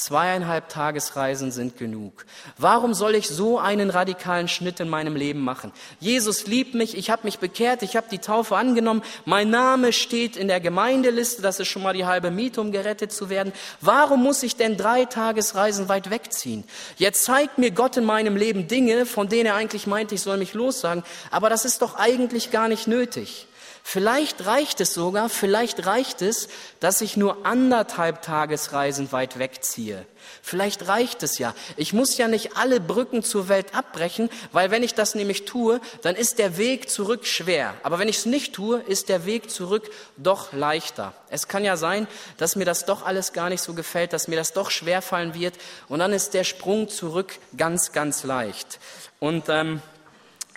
[0.00, 2.24] Zweieinhalb Tagesreisen sind genug.
[2.56, 5.72] Warum soll ich so einen radikalen Schnitt in meinem Leben machen?
[5.98, 10.38] Jesus liebt mich, ich habe mich bekehrt, ich habe die Taufe angenommen, mein Name steht
[10.38, 13.52] in der Gemeindeliste, das ist schon mal die halbe Miete, um gerettet zu werden.
[13.82, 16.64] Warum muss ich denn drei Tagesreisen weit wegziehen?
[16.96, 20.38] Jetzt zeigt mir Gott in meinem Leben Dinge, von denen er eigentlich meint, ich soll
[20.38, 23.48] mich lossagen, aber das ist doch eigentlich gar nicht nötig.
[23.82, 26.48] Vielleicht reicht es sogar, vielleicht reicht es,
[26.80, 30.06] dass ich nur anderthalb Tagesreisen weit wegziehe.
[30.42, 31.54] Vielleicht reicht es ja.
[31.76, 35.80] Ich muss ja nicht alle Brücken zur Welt abbrechen, weil wenn ich das nämlich tue,
[36.02, 37.74] dann ist der Weg zurück schwer.
[37.82, 41.14] Aber wenn ich es nicht tue, ist der Weg zurück doch leichter.
[41.28, 44.36] Es kann ja sein, dass mir das doch alles gar nicht so gefällt, dass mir
[44.36, 45.54] das doch schwer fallen wird
[45.88, 48.78] und dann ist der Sprung zurück ganz, ganz leicht.
[49.18, 49.82] Und ähm,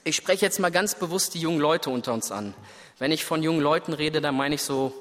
[0.04, 2.54] ich spreche jetzt mal ganz bewusst die jungen Leute unter uns an.
[2.99, 4.93] Wenn ich von jungen Leuten rede, dann meine ich so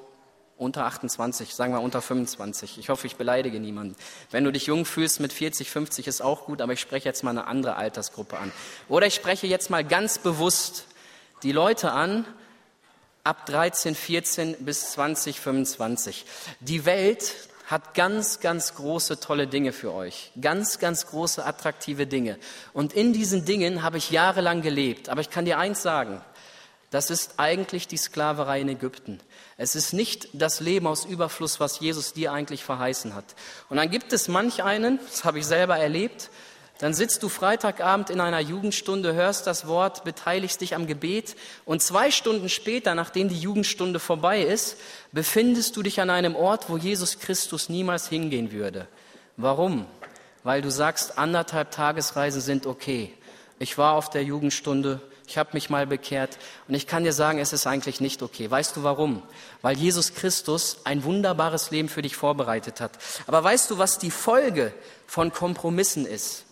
[0.57, 2.78] unter 28, sagen wir unter 25.
[2.78, 3.96] Ich hoffe, ich beleidige niemanden.
[4.31, 7.24] Wenn du dich jung fühlst mit 40, 50 ist auch gut, aber ich spreche jetzt
[7.24, 8.52] mal eine andere Altersgruppe an.
[8.88, 10.87] Oder ich spreche jetzt mal ganz bewusst
[11.42, 12.24] die Leute an,
[13.24, 16.24] ab 13, 14 bis 20, 25.
[16.61, 17.35] Die Welt
[17.66, 20.33] hat ganz, ganz große, tolle Dinge für euch.
[20.40, 22.38] Ganz, ganz große, attraktive Dinge.
[22.72, 25.09] Und in diesen Dingen habe ich jahrelang gelebt.
[25.09, 26.20] Aber ich kann dir eins sagen,
[26.92, 29.18] das ist eigentlich die Sklaverei in Ägypten.
[29.57, 33.24] Es ist nicht das Leben aus Überfluss, was Jesus dir eigentlich verheißen hat.
[33.70, 36.28] Und dann gibt es manch einen, das habe ich selber erlebt,
[36.81, 41.81] dann sitzt du Freitagabend in einer Jugendstunde, hörst das Wort, beteiligst dich am Gebet und
[41.81, 44.76] zwei Stunden später, nachdem die Jugendstunde vorbei ist,
[45.12, 48.87] befindest du dich an einem Ort, wo Jesus Christus niemals hingehen würde.
[49.38, 49.87] Warum?
[50.44, 53.14] Weil du sagst, anderthalb Tagesreisen sind okay.
[53.59, 57.39] Ich war auf der Jugendstunde, ich habe mich mal bekehrt und ich kann dir sagen,
[57.39, 58.51] es ist eigentlich nicht okay.
[58.51, 59.23] Weißt du warum?
[59.63, 62.99] Weil Jesus Christus ein wunderbares Leben für dich vorbereitet hat.
[63.27, 64.75] Aber weißt du, was die Folge
[65.07, 66.45] von Kompromissen ist?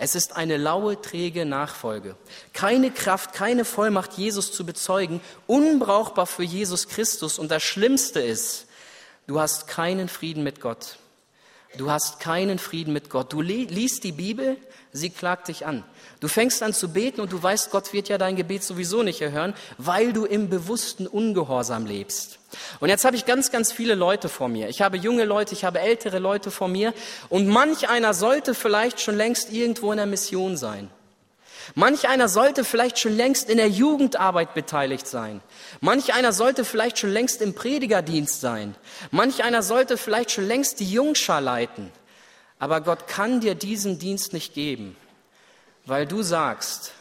[0.00, 2.14] Es ist eine laue, träge Nachfolge.
[2.52, 7.36] Keine Kraft, keine Vollmacht, Jesus zu bezeugen, unbrauchbar für Jesus Christus.
[7.36, 8.66] Und das Schlimmste ist,
[9.26, 10.98] du hast keinen Frieden mit Gott.
[11.76, 13.32] Du hast keinen Frieden mit Gott.
[13.32, 14.56] Du liest die Bibel,
[14.92, 15.84] sie klagt dich an.
[16.20, 19.20] Du fängst an zu beten und du weißt, Gott wird ja dein Gebet sowieso nicht
[19.20, 22.38] erhören, weil du im bewussten Ungehorsam lebst.
[22.80, 24.68] Und jetzt habe ich ganz, ganz viele Leute vor mir.
[24.68, 26.94] Ich habe junge Leute, ich habe ältere Leute vor mir
[27.28, 30.90] und manch einer sollte vielleicht schon längst irgendwo in der Mission sein.
[31.74, 35.40] Manch einer sollte vielleicht schon längst in der Jugendarbeit beteiligt sein.
[35.80, 38.74] Manch einer sollte vielleicht schon längst im Predigerdienst sein.
[39.10, 41.90] Manch einer sollte vielleicht schon längst die Jungschar leiten.
[42.58, 44.96] Aber Gott kann dir diesen Dienst nicht geben,
[45.86, 46.92] weil du sagst,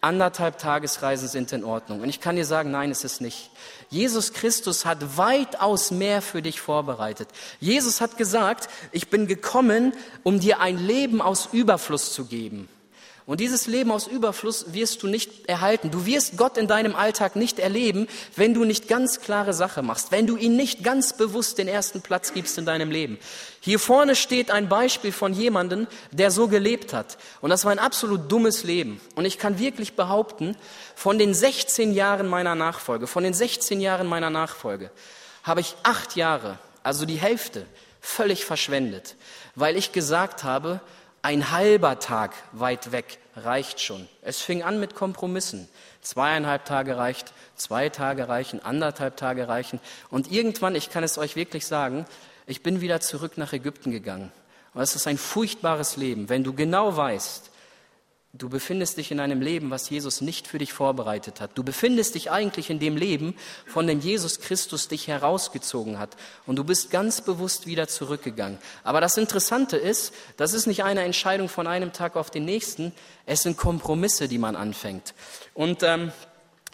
[0.00, 2.00] anderthalb Tagesreisen sind in Ordnung.
[2.00, 3.50] Und ich kann dir sagen, nein, es ist nicht.
[3.90, 7.28] Jesus Christus hat weitaus mehr für dich vorbereitet.
[7.60, 12.68] Jesus hat gesagt, ich bin gekommen, um dir ein Leben aus Überfluss zu geben.
[13.26, 15.90] Und dieses Leben aus Überfluss wirst du nicht erhalten.
[15.90, 20.12] Du wirst Gott in deinem Alltag nicht erleben, wenn du nicht ganz klare Sache machst,
[20.12, 23.18] wenn du ihn nicht ganz bewusst den ersten Platz gibst in deinem Leben.
[23.60, 27.18] Hier vorne steht ein Beispiel von jemandem, der so gelebt hat.
[27.40, 29.00] Und das war ein absolut dummes Leben.
[29.16, 30.56] Und ich kann wirklich behaupten,
[30.94, 34.92] von den 16 Jahren meiner Nachfolge, von den 16 Jahren meiner Nachfolge,
[35.42, 37.66] habe ich acht Jahre, also die Hälfte,
[38.00, 39.16] völlig verschwendet,
[39.56, 40.80] weil ich gesagt habe,
[41.26, 44.06] ein halber Tag weit weg reicht schon.
[44.22, 45.68] Es fing an mit Kompromissen.
[46.00, 49.80] Zweieinhalb Tage reicht, zwei Tage reichen, anderthalb Tage reichen.
[50.08, 52.06] Und irgendwann, ich kann es euch wirklich sagen,
[52.46, 54.30] ich bin wieder zurück nach Ägypten gegangen.
[54.72, 57.50] Und es ist ein furchtbares Leben, wenn du genau weißt,
[58.38, 61.52] Du befindest dich in einem Leben, was Jesus nicht für dich vorbereitet hat.
[61.54, 63.34] Du befindest dich eigentlich in dem Leben,
[63.66, 66.16] von dem Jesus Christus dich herausgezogen hat.
[66.44, 68.58] Und du bist ganz bewusst wieder zurückgegangen.
[68.84, 72.92] Aber das Interessante ist, das ist nicht eine Entscheidung von einem Tag auf den nächsten.
[73.24, 75.14] Es sind Kompromisse, die man anfängt.
[75.54, 76.12] Und ähm,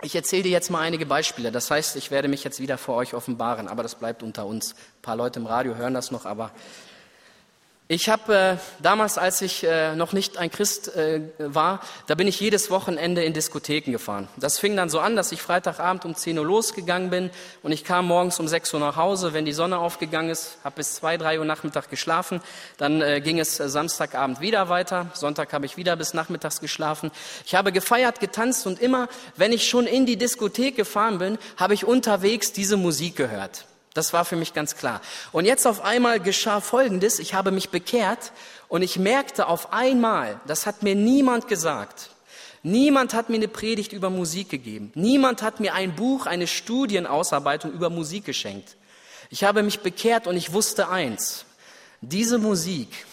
[0.02, 1.52] ich erzähle dir jetzt mal einige Beispiele.
[1.52, 3.68] Das heißt, ich werde mich jetzt wieder vor euch offenbaren.
[3.68, 4.72] Aber das bleibt unter uns.
[4.72, 6.50] Ein paar Leute im Radio hören das noch, aber
[7.92, 12.26] ich habe äh, damals, als ich äh, noch nicht ein Christ äh, war, da bin
[12.26, 14.28] ich jedes Wochenende in Diskotheken gefahren.
[14.36, 17.30] Das fing dann so an, dass ich Freitagabend um 10 Uhr losgegangen bin
[17.62, 20.76] und ich kam morgens um 6 Uhr nach Hause, wenn die Sonne aufgegangen ist, habe
[20.76, 22.40] bis 2, 3 Uhr Nachmittag geschlafen.
[22.78, 25.10] Dann äh, ging es äh, Samstagabend wieder weiter.
[25.14, 27.10] Sonntag habe ich wieder bis nachmittags geschlafen.
[27.44, 31.74] Ich habe gefeiert, getanzt und immer, wenn ich schon in die Diskothek gefahren bin, habe
[31.74, 33.66] ich unterwegs diese Musik gehört.
[33.94, 35.00] Das war für mich ganz klar.
[35.32, 37.18] Und jetzt auf einmal geschah Folgendes.
[37.18, 38.32] Ich habe mich bekehrt
[38.68, 42.10] und ich merkte auf einmal, das hat mir niemand gesagt.
[42.62, 44.92] Niemand hat mir eine Predigt über Musik gegeben.
[44.94, 48.76] Niemand hat mir ein Buch, eine Studienausarbeitung über Musik geschenkt.
[49.30, 51.44] Ich habe mich bekehrt und ich wusste eins.
[52.00, 53.06] Diese Musik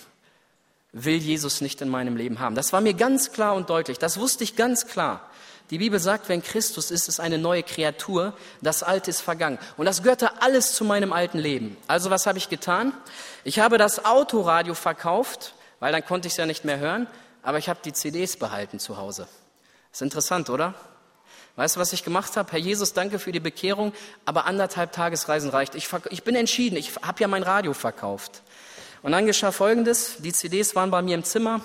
[0.92, 2.56] will Jesus nicht in meinem Leben haben.
[2.56, 4.00] Das war mir ganz klar und deutlich.
[4.00, 5.30] Das wusste ich ganz klar.
[5.70, 9.60] Die Bibel sagt, wenn Christus ist, ist eine neue Kreatur, das Alte ist vergangen.
[9.78, 11.78] Und das gehörte alles zu meinem alten Leben.
[11.88, 12.92] Also was habe ich getan?
[13.44, 17.08] Ich habe das Autoradio verkauft, weil dann konnte ich es ja nicht mehr hören,
[17.44, 19.28] aber ich habe die CDs behalten zu Hause.
[19.92, 20.74] Ist interessant, oder?
[21.56, 22.52] Weißt du, was ich gemacht habe?
[22.52, 23.94] Herr Jesus, danke für die Bekehrung,
[24.26, 25.76] aber anderthalb Tagesreisen reicht.
[25.76, 28.44] Ich, ich bin entschieden, ich habe ja mein Radio verkauft.
[29.02, 31.62] Und dann geschah Folgendes, die CDs waren bei mir im Zimmer,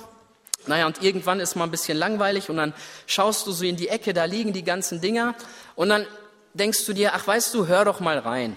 [0.66, 2.74] naja, und irgendwann ist mal ein bisschen langweilig und dann
[3.06, 5.34] schaust du so in die Ecke, da liegen die ganzen Dinger
[5.74, 6.06] und dann
[6.54, 8.56] denkst du dir, ach weißt du, hör doch mal rein.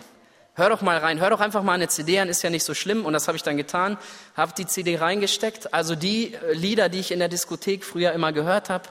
[0.58, 2.74] Hör doch mal rein, hör doch einfach mal eine CD an, ist ja nicht so
[2.74, 3.06] schlimm.
[3.06, 3.96] Und das habe ich dann getan,
[4.36, 5.72] habe die CD reingesteckt.
[5.72, 8.86] Also die äh, Lieder, die ich in der Diskothek früher immer gehört habe,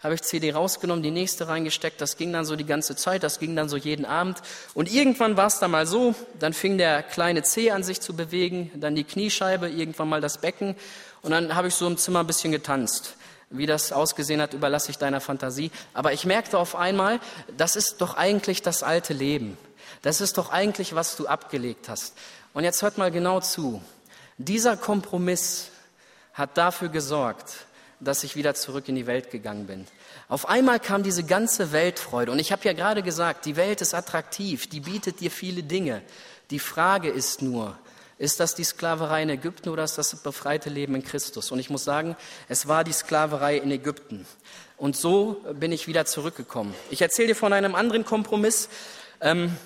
[0.00, 2.00] habe ich CD rausgenommen, die nächste reingesteckt.
[2.00, 4.38] Das ging dann so die ganze Zeit, das ging dann so jeden Abend.
[4.74, 8.14] Und irgendwann war es dann mal so, dann fing der kleine Zeh an sich zu
[8.14, 10.76] bewegen, dann die Kniescheibe, irgendwann mal das Becken.
[11.22, 13.14] Und dann habe ich so im Zimmer ein bisschen getanzt.
[13.50, 15.70] Wie das ausgesehen hat, überlasse ich deiner Fantasie.
[15.94, 17.18] Aber ich merkte auf einmal,
[17.56, 19.56] das ist doch eigentlich das alte Leben.
[20.02, 22.14] Das ist doch eigentlich, was du abgelegt hast.
[22.52, 23.82] Und jetzt hört mal genau zu.
[24.36, 25.70] Dieser Kompromiss
[26.34, 27.66] hat dafür gesorgt,
[28.00, 29.86] dass ich wieder zurück in die Welt gegangen bin.
[30.28, 32.30] Auf einmal kam diese ganze Weltfreude.
[32.30, 36.02] Und ich habe ja gerade gesagt, die Welt ist attraktiv, die bietet dir viele Dinge.
[36.50, 37.76] Die Frage ist nur,
[38.18, 41.52] Ist das die Sklaverei in Ägypten oder ist das befreite Leben in Christus?
[41.52, 42.16] Und ich muss sagen,
[42.48, 44.26] es war die Sklaverei in Ägypten.
[44.76, 46.74] Und so bin ich wieder zurückgekommen.
[46.90, 48.68] Ich erzähle dir von einem anderen Kompromiss.
[49.20, 49.56] Ähm,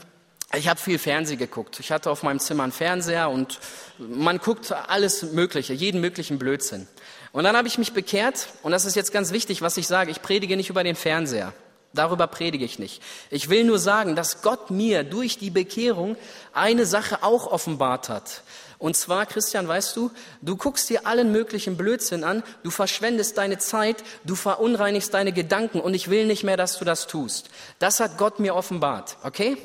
[0.55, 1.81] ich habe viel Fernsehen geguckt.
[1.81, 3.59] Ich hatte auf meinem Zimmer einen Fernseher und
[3.99, 6.87] man guckt alles Mögliche, jeden möglichen Blödsinn.
[7.33, 10.11] Und dann habe ich mich bekehrt und das ist jetzt ganz wichtig, was ich sage.
[10.11, 11.55] Ich predige nicht über den Fernseher.
[11.95, 13.03] Darüber predige ich nicht.
[13.31, 16.17] Ich will nur sagen, dass Gott mir durch die Bekehrung
[16.55, 18.43] eine Sache auch offenbart hat.
[18.79, 23.59] Und zwar, Christian, weißt du, du guckst dir allen möglichen Blödsinn an, du verschwendest deine
[23.59, 27.51] Zeit, du verunreinigst deine Gedanken und ich will nicht mehr, dass du das tust.
[27.79, 29.57] Das hat Gott mir offenbart, okay?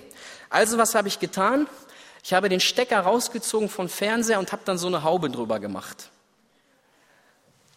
[0.50, 1.68] Also was habe ich getan?
[2.24, 6.10] Ich habe den Stecker rausgezogen vom Fernseher und habe dann so eine Haube drüber gemacht.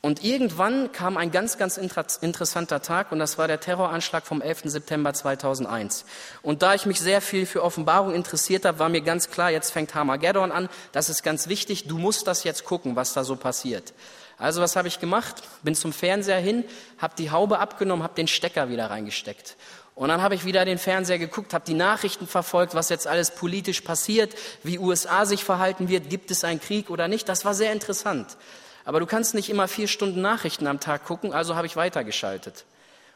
[0.03, 4.63] Und irgendwann kam ein ganz, ganz interessanter Tag und das war der Terroranschlag vom 11.
[4.65, 6.07] September 2001.
[6.41, 9.73] Und da ich mich sehr viel für Offenbarung interessiert habe, war mir ganz klar, jetzt
[9.73, 13.37] fängt Harmageddon an, das ist ganz wichtig, du musst das jetzt gucken, was da so
[13.37, 13.93] passiert.
[14.39, 15.43] Also was habe ich gemacht?
[15.63, 16.65] Bin zum Fernseher hin,
[16.97, 19.57] habe die Haube abgenommen, habe den Stecker wieder reingesteckt.
[19.95, 23.33] Und dann habe ich wieder den Fernseher geguckt, habe die Nachrichten verfolgt, was jetzt alles
[23.33, 27.29] politisch passiert, wie USA sich verhalten wird, gibt es einen Krieg oder nicht.
[27.29, 28.39] Das war sehr interessant.
[28.85, 32.65] Aber du kannst nicht immer vier Stunden Nachrichten am Tag gucken, also habe ich weitergeschaltet.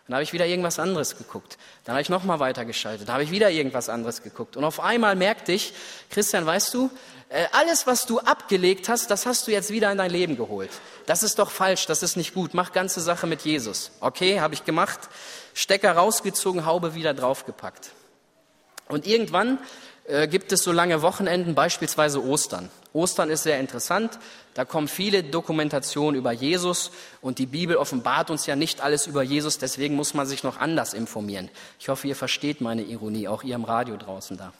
[0.06, 1.56] Dann habe ich wieder irgendwas anderes geguckt.
[1.84, 3.08] Dann habe ich nochmal weitergeschaltet.
[3.08, 4.56] Dann habe ich wieder irgendwas anderes geguckt.
[4.56, 5.72] Und auf einmal merkte ich,
[6.10, 6.90] Christian, weißt du,
[7.30, 10.70] äh, alles, was du abgelegt hast, das hast du jetzt wieder in dein Leben geholt.
[11.06, 12.52] Das ist doch falsch, das ist nicht gut.
[12.52, 13.92] Mach ganze Sache mit Jesus.
[14.00, 15.00] Okay, habe ich gemacht.
[15.54, 17.92] Stecker rausgezogen, Haube wieder draufgepackt.
[18.88, 19.58] Und irgendwann
[20.06, 22.68] äh, gibt es so lange Wochenenden, beispielsweise Ostern.
[22.92, 24.18] Ostern ist sehr interessant.
[24.52, 26.90] Da kommen viele Dokumentationen über Jesus
[27.20, 30.58] und die Bibel offenbart uns ja nicht alles über Jesus, deswegen muss man sich noch
[30.58, 31.50] anders informieren.
[31.80, 34.52] Ich hoffe, ihr versteht meine Ironie, auch ihr im Radio draußen da.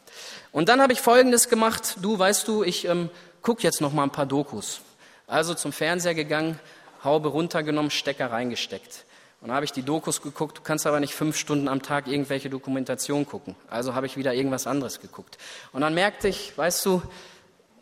[0.51, 1.97] Und dann habe ich Folgendes gemacht.
[2.03, 3.11] Du, weißt du, ich ähm,
[3.43, 4.81] gucke jetzt noch mal ein paar Dokus.
[5.27, 6.59] Also zum Fernseher gegangen,
[7.05, 9.04] Haube runtergenommen, Stecker reingesteckt.
[9.45, 12.07] Und dann habe ich die Dokus geguckt, du kannst aber nicht fünf Stunden am Tag
[12.07, 13.55] irgendwelche Dokumentation gucken.
[13.69, 15.37] Also habe ich wieder irgendwas anderes geguckt.
[15.71, 17.03] Und dann merkte ich, weißt du,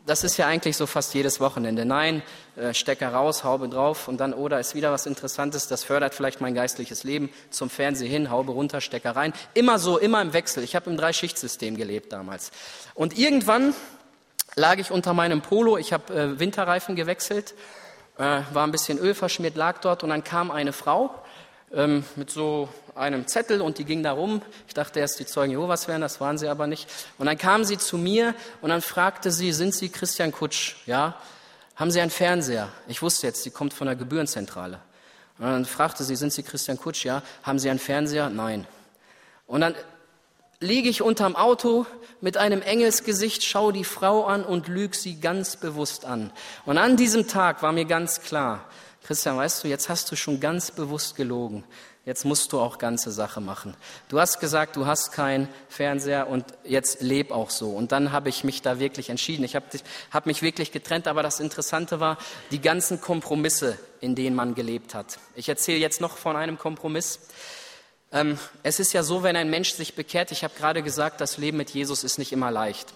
[0.05, 1.85] das ist ja eigentlich so fast jedes Wochenende.
[1.85, 2.22] Nein,
[2.57, 6.14] äh, Stecker raus, Haube drauf und dann, oder oh, ist wieder was Interessantes, das fördert
[6.14, 7.31] vielleicht mein geistliches Leben.
[7.51, 9.33] Zum Fernsehen hin, Haube runter, Stecker rein.
[9.55, 10.64] Immer so, immer im Wechsel.
[10.64, 12.51] Ich habe im Dreischichtsystem gelebt damals.
[12.94, 13.72] Und irgendwann
[14.57, 17.55] lag ich unter meinem Polo, ich habe äh, Winterreifen gewechselt,
[18.18, 21.21] äh, war ein bisschen Öl verschmiert, lag dort und dann kam eine Frau
[21.72, 24.42] ähm, mit so einem Zettel und die ging da rum.
[24.68, 26.88] Ich dachte erst, die Zeugen Jehovas wären, das waren sie aber nicht.
[27.18, 30.76] Und dann kam sie zu mir und dann fragte sie, sind Sie Christian Kutsch?
[30.87, 31.16] Ja.
[31.74, 32.68] Haben Sie einen Fernseher?
[32.87, 34.78] Ich wusste jetzt, sie kommt von der Gebührenzentrale.
[35.38, 37.04] Und dann fragte sie, sind Sie Christian Kutsch?
[37.04, 37.22] Ja.
[37.42, 38.28] Haben Sie einen Fernseher?
[38.28, 38.66] Nein.
[39.46, 39.74] Und dann
[40.61, 41.87] liege ich unterm Auto
[42.20, 46.30] mit einem Engelsgesicht, schaue die Frau an und lüge sie ganz bewusst an.
[46.64, 48.64] Und an diesem Tag war mir ganz klar,
[49.04, 51.64] Christian, weißt du, jetzt hast du schon ganz bewusst gelogen.
[52.04, 53.74] Jetzt musst du auch ganze Sache machen.
[54.08, 57.70] Du hast gesagt, du hast keinen Fernseher und jetzt leb auch so.
[57.70, 59.44] Und dann habe ich mich da wirklich entschieden.
[59.44, 59.66] Ich habe
[60.10, 62.18] hab mich wirklich getrennt, aber das Interessante war
[62.50, 65.20] die ganzen Kompromisse, in denen man gelebt hat.
[65.36, 67.20] Ich erzähle jetzt noch von einem Kompromiss.
[68.10, 71.38] Ähm, es ist ja so, wenn ein Mensch sich bekehrt, ich habe gerade gesagt, das
[71.38, 72.92] Leben mit Jesus ist nicht immer leicht.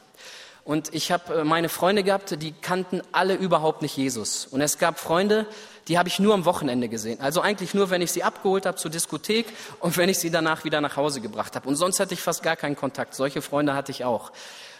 [0.66, 4.46] Und ich habe äh, meine Freunde gehabt, die kannten alle überhaupt nicht Jesus.
[4.46, 5.46] Und es gab Freunde,
[5.86, 7.20] die habe ich nur am Wochenende gesehen.
[7.20, 9.46] Also eigentlich nur, wenn ich sie abgeholt habe zur Diskothek
[9.80, 11.68] und wenn ich sie danach wieder nach Hause gebracht habe.
[11.68, 13.14] Und sonst hatte ich fast gar keinen Kontakt.
[13.14, 14.32] Solche Freunde hatte ich auch.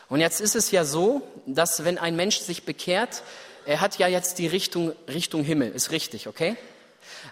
[0.09, 3.23] Und jetzt ist es ja so, dass wenn ein Mensch sich bekehrt,
[3.65, 6.57] er hat ja jetzt die Richtung, Richtung Himmel, ist richtig, okay?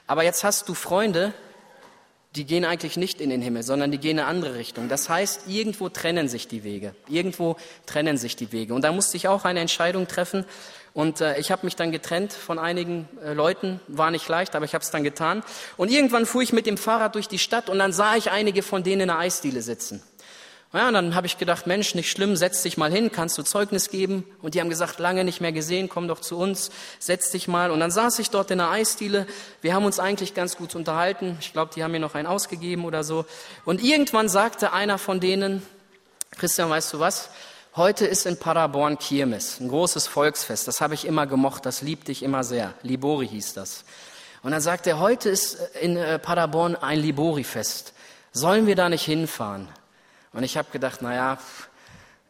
[0.07, 1.35] Aber jetzt hast du Freunde,
[2.37, 4.89] die gehen eigentlich nicht in den Himmel, sondern die gehen in eine andere Richtung.
[4.89, 6.95] Das heißt, irgendwo trennen sich die Wege.
[7.09, 8.75] Irgendwo trennen sich die Wege.
[8.75, 10.45] Und da musste ich auch eine Entscheidung treffen.
[10.95, 13.81] Und äh, ich habe mich dann getrennt von einigen äh, Leuten.
[13.87, 15.45] War nicht leicht, aber ich habe es dann getan.
[15.77, 18.63] Und irgendwann fuhr ich mit dem Fahrrad durch die Stadt und dann sah ich einige
[18.63, 20.03] von denen in der Eisdiele sitzen.
[20.75, 23.45] Ja, und dann habe ich gedacht, Mensch, nicht schlimm, setz dich mal hin, kannst du
[23.45, 24.25] Zeugnis geben?
[24.43, 27.71] Und die haben gesagt, lange nicht mehr gesehen, komm doch zu uns, setz dich mal.
[27.71, 29.29] Und dann saß ich dort in der Eisdiele.
[29.63, 31.37] Wir haben uns eigentlich ganz gut unterhalten.
[31.41, 33.25] Ich glaube, die haben mir noch einen ausgegeben oder so.
[33.65, 35.63] Und irgendwann sagte einer von denen,
[36.33, 37.31] Christian, weißt du was?
[37.77, 40.67] Heute ist in Paderborn Kirmes, ein großes Volksfest.
[40.67, 42.75] Das habe ich immer gemocht, das liebte ich immer sehr.
[42.83, 43.85] Libori hieß das.
[44.43, 47.93] Und dann sagte er, heute ist in äh, Paderborn ein Libori-Fest.
[48.33, 49.69] Sollen wir da nicht hinfahren?
[50.35, 51.39] Und ich habe gedacht, naja,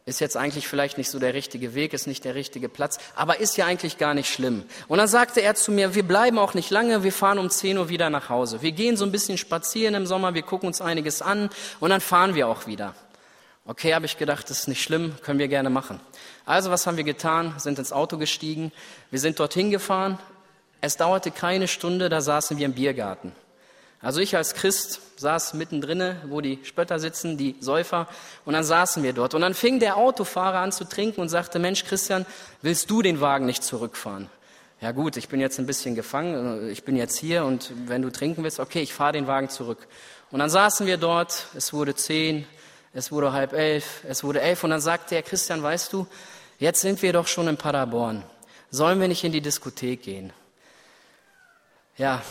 [0.05, 3.39] ist jetzt eigentlich vielleicht nicht so der richtige Weg, ist nicht der richtige Platz, aber
[3.39, 4.63] ist ja eigentlich gar nicht schlimm.
[4.87, 7.79] Und dann sagte er zu mir, wir bleiben auch nicht lange, wir fahren um 10
[7.79, 8.61] Uhr wieder nach Hause.
[8.61, 11.49] Wir gehen so ein bisschen spazieren im Sommer, wir gucken uns einiges an
[11.79, 12.93] und dann fahren wir auch wieder.
[13.65, 15.99] Okay, habe ich gedacht, das ist nicht schlimm, können wir gerne machen.
[16.45, 17.55] Also was haben wir getan?
[17.57, 18.71] Sind ins Auto gestiegen,
[19.09, 20.19] wir sind dorthin gefahren.
[20.81, 23.31] Es dauerte keine Stunde, da saßen wir im Biergarten.
[24.01, 28.07] Also ich als Christ saß mittendrin, wo die Spötter sitzen, die Säufer,
[28.45, 29.33] und dann saßen wir dort.
[29.33, 32.25] Und dann fing der Autofahrer an zu trinken und sagte, Mensch Christian,
[32.61, 34.29] willst du den Wagen nicht zurückfahren?
[34.81, 38.11] Ja gut, ich bin jetzt ein bisschen gefangen, ich bin jetzt hier und wenn du
[38.11, 39.87] trinken willst, okay, ich fahre den Wagen zurück.
[40.31, 42.45] Und dann saßen wir dort, es wurde zehn,
[42.93, 46.07] es wurde halb elf, es wurde elf und dann sagte er, Christian, weißt du,
[46.59, 48.23] jetzt sind wir doch schon in Paderborn.
[48.69, 50.33] Sollen wir nicht in die Diskothek gehen?
[51.97, 52.21] Ja,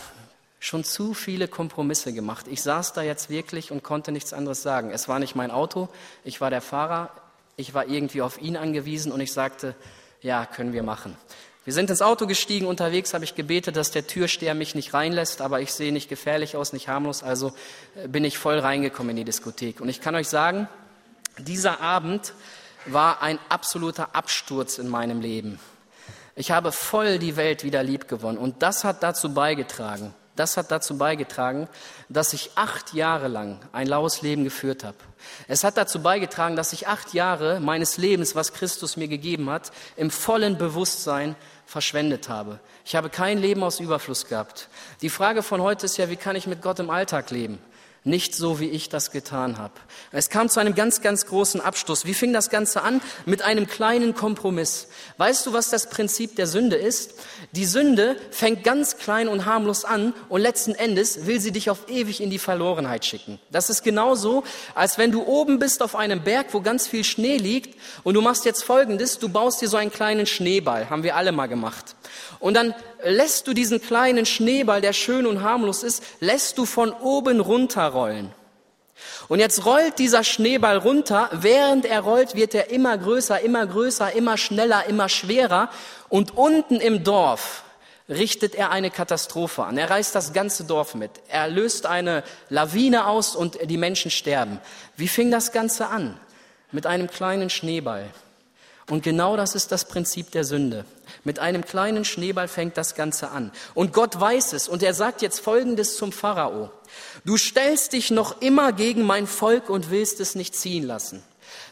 [0.64, 2.46] schon zu viele Kompromisse gemacht.
[2.48, 4.90] Ich saß da jetzt wirklich und konnte nichts anderes sagen.
[4.90, 5.88] Es war nicht mein Auto,
[6.24, 7.10] ich war der Fahrer,
[7.56, 9.74] ich war irgendwie auf ihn angewiesen und ich sagte,
[10.22, 11.16] ja, können wir machen.
[11.64, 15.42] Wir sind ins Auto gestiegen, unterwegs habe ich gebetet, dass der Türsteher mich nicht reinlässt,
[15.42, 17.52] aber ich sehe nicht gefährlich aus, nicht harmlos, also
[18.02, 19.80] äh, bin ich voll reingekommen in die Diskothek.
[19.80, 20.68] Und ich kann euch sagen,
[21.38, 22.32] dieser Abend
[22.86, 25.58] war ein absoluter Absturz in meinem Leben.
[26.36, 30.70] Ich habe voll die Welt wieder lieb gewonnen und das hat dazu beigetragen, das hat
[30.70, 31.68] dazu beigetragen,
[32.08, 34.96] dass ich acht Jahre lang ein laues Leben geführt habe.
[35.48, 39.70] Es hat dazu beigetragen, dass ich acht Jahre meines Lebens, was Christus mir gegeben hat,
[39.96, 42.58] im vollen Bewusstsein verschwendet habe.
[42.84, 44.68] Ich habe kein Leben aus Überfluss gehabt.
[45.02, 47.58] Die Frage von heute ist ja, wie kann ich mit Gott im Alltag leben?
[48.04, 49.72] Nicht so, wie ich das getan habe.
[50.12, 52.04] Es kam zu einem ganz, ganz großen Abstoß.
[52.04, 53.00] Wie fing das Ganze an?
[53.24, 54.88] Mit einem kleinen Kompromiss.
[55.16, 57.14] Weißt du, was das Prinzip der Sünde ist?
[57.52, 61.88] Die Sünde fängt ganz klein und harmlos an und letzten Endes will sie dich auf
[61.88, 63.40] ewig in die Verlorenheit schicken.
[63.50, 64.44] Das ist genauso,
[64.74, 68.20] als wenn du oben bist auf einem Berg, wo ganz viel Schnee liegt und du
[68.20, 71.96] machst jetzt Folgendes, du baust dir so einen kleinen Schneeball, haben wir alle mal gemacht.
[72.38, 72.74] Und dann
[73.04, 78.32] lässt du diesen kleinen Schneeball, der schön und harmlos ist, lässt du von oben runterrollen.
[79.28, 81.28] Und jetzt rollt dieser Schneeball runter.
[81.32, 85.70] Während er rollt, wird er immer größer, immer größer, immer schneller, immer schwerer.
[86.08, 87.64] Und unten im Dorf
[88.08, 89.78] richtet er eine Katastrophe an.
[89.78, 91.10] Er reißt das ganze Dorf mit.
[91.28, 94.60] Er löst eine Lawine aus und die Menschen sterben.
[94.96, 96.18] Wie fing das Ganze an?
[96.70, 98.10] Mit einem kleinen Schneeball.
[98.90, 100.84] Und genau das ist das Prinzip der Sünde.
[101.24, 103.50] Mit einem kleinen Schneeball fängt das Ganze an.
[103.74, 104.68] Und Gott weiß es.
[104.68, 106.70] Und er sagt jetzt Folgendes zum Pharao.
[107.24, 111.22] Du stellst dich noch immer gegen mein Volk und willst es nicht ziehen lassen.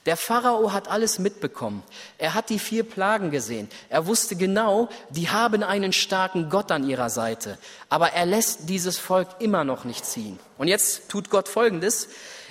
[0.07, 1.83] Der Pharao hat alles mitbekommen.
[2.19, 3.69] Er hat die vier Plagen gesehen.
[3.89, 7.59] Er wusste genau, die haben einen starken Gott an ihrer Seite.
[7.89, 10.39] Aber er lässt dieses Volk immer noch nicht ziehen.
[10.59, 12.09] Und jetzt tut Gott Folgendes.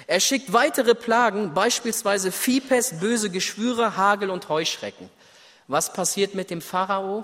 [0.08, 5.10] Er schickt weitere Plagen, beispielsweise Viehpest, böse Geschwüre, Hagel und Heuschrecken.
[5.72, 7.24] Was passiert mit dem Pharao?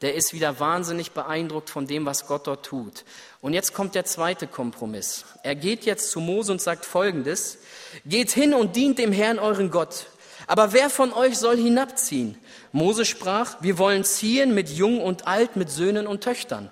[0.00, 3.04] Der ist wieder wahnsinnig beeindruckt von dem, was Gott dort tut.
[3.42, 5.26] Und jetzt kommt der zweite Kompromiss.
[5.42, 7.58] Er geht jetzt zu Mose und sagt Folgendes.
[8.06, 10.06] Geht hin und dient dem Herrn euren Gott.
[10.46, 12.38] Aber wer von euch soll hinabziehen?
[12.72, 16.70] Mose sprach, wir wollen ziehen mit Jung und Alt, mit Söhnen und Töchtern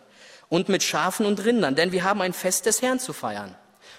[0.49, 3.55] und mit Schafen und Rindern, denn wir haben ein Fest des Herrn zu feiern.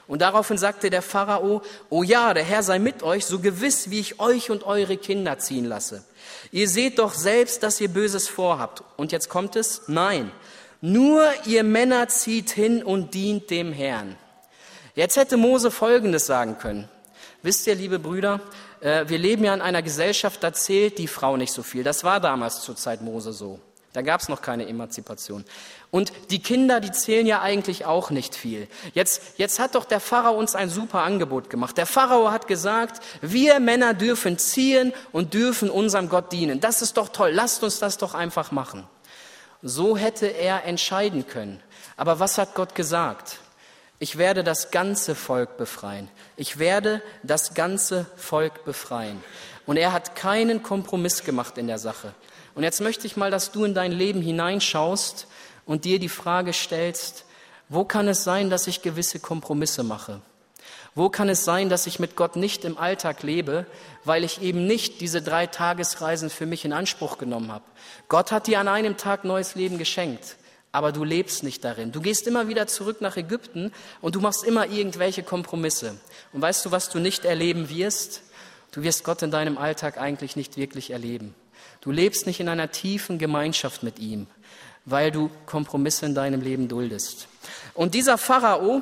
[0.07, 1.61] Und daraufhin sagte der Pharao,
[1.91, 5.37] oh ja, der Herr sei mit euch, so gewiss, wie ich euch und eure Kinder
[5.37, 6.03] ziehen lasse.
[6.51, 8.83] Ihr seht doch selbst, dass ihr Böses vorhabt.
[8.97, 10.31] Und jetzt kommt es, nein,
[10.81, 14.17] nur ihr Männer zieht hin und dient dem Herrn.
[14.95, 16.89] Jetzt hätte Mose Folgendes sagen können.
[17.43, 18.41] Wisst ihr, liebe Brüder,
[18.81, 21.83] äh, wir leben ja in einer Gesellschaft, da zählt die Frau nicht so viel.
[21.83, 23.59] Das war damals zur Zeit Mose so.
[23.93, 25.43] Da gab es noch keine Emanzipation.
[25.89, 28.69] Und die Kinder, die zählen ja eigentlich auch nicht viel.
[28.93, 31.77] Jetzt, jetzt hat doch der Pharao uns ein super Angebot gemacht.
[31.77, 36.61] Der Pharao hat gesagt, wir Männer dürfen ziehen und dürfen unserem Gott dienen.
[36.61, 38.87] Das ist doch toll, lasst uns das doch einfach machen.
[39.61, 41.61] So hätte er entscheiden können.
[41.97, 43.39] Aber was hat Gott gesagt?
[43.99, 46.09] Ich werde das ganze Volk befreien.
[46.35, 49.23] Ich werde das ganze Volk befreien.
[49.67, 52.15] Und er hat keinen Kompromiss gemacht in der Sache.
[52.55, 55.27] Und jetzt möchte ich mal, dass du in dein Leben hineinschaust
[55.65, 57.25] und dir die Frage stellst,
[57.69, 60.21] wo kann es sein, dass ich gewisse Kompromisse mache?
[60.93, 63.65] Wo kann es sein, dass ich mit Gott nicht im Alltag lebe,
[64.03, 67.63] weil ich eben nicht diese drei Tagesreisen für mich in Anspruch genommen habe?
[68.09, 70.35] Gott hat dir an einem Tag neues Leben geschenkt,
[70.73, 71.93] aber du lebst nicht darin.
[71.93, 73.71] Du gehst immer wieder zurück nach Ägypten
[74.01, 75.95] und du machst immer irgendwelche Kompromisse.
[76.33, 78.23] Und weißt du, was du nicht erleben wirst?
[78.71, 81.33] Du wirst Gott in deinem Alltag eigentlich nicht wirklich erleben.
[81.81, 84.27] Du lebst nicht in einer tiefen Gemeinschaft mit ihm,
[84.85, 87.27] weil du Kompromisse in deinem Leben duldest.
[87.73, 88.81] Und dieser Pharao,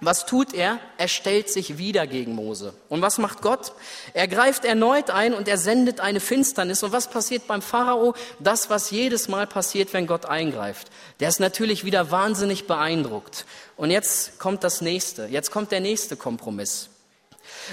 [0.00, 0.78] was tut er?
[0.96, 2.72] Er stellt sich wieder gegen Mose.
[2.88, 3.72] Und was macht Gott?
[4.14, 6.84] Er greift erneut ein und er sendet eine Finsternis.
[6.84, 8.14] Und was passiert beim Pharao?
[8.38, 10.88] Das, was jedes Mal passiert, wenn Gott eingreift.
[11.18, 13.44] Der ist natürlich wieder wahnsinnig beeindruckt.
[13.76, 15.26] Und jetzt kommt das nächste.
[15.26, 16.90] Jetzt kommt der nächste Kompromiss.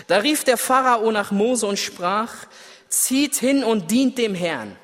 [0.07, 2.33] Da rief der Pharao nach Mose und sprach,
[2.89, 4.75] zieht hin und dient dem Herrn.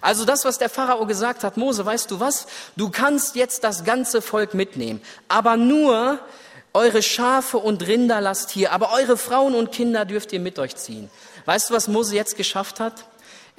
[0.00, 2.46] Also das, was der Pharao gesagt hat, Mose, weißt du was?
[2.76, 6.20] Du kannst jetzt das ganze Volk mitnehmen, aber nur
[6.72, 10.76] eure Schafe und Rinder lasst hier, aber eure Frauen und Kinder dürft ihr mit euch
[10.76, 11.10] ziehen.
[11.46, 13.04] Weißt du, was Mose jetzt geschafft hat?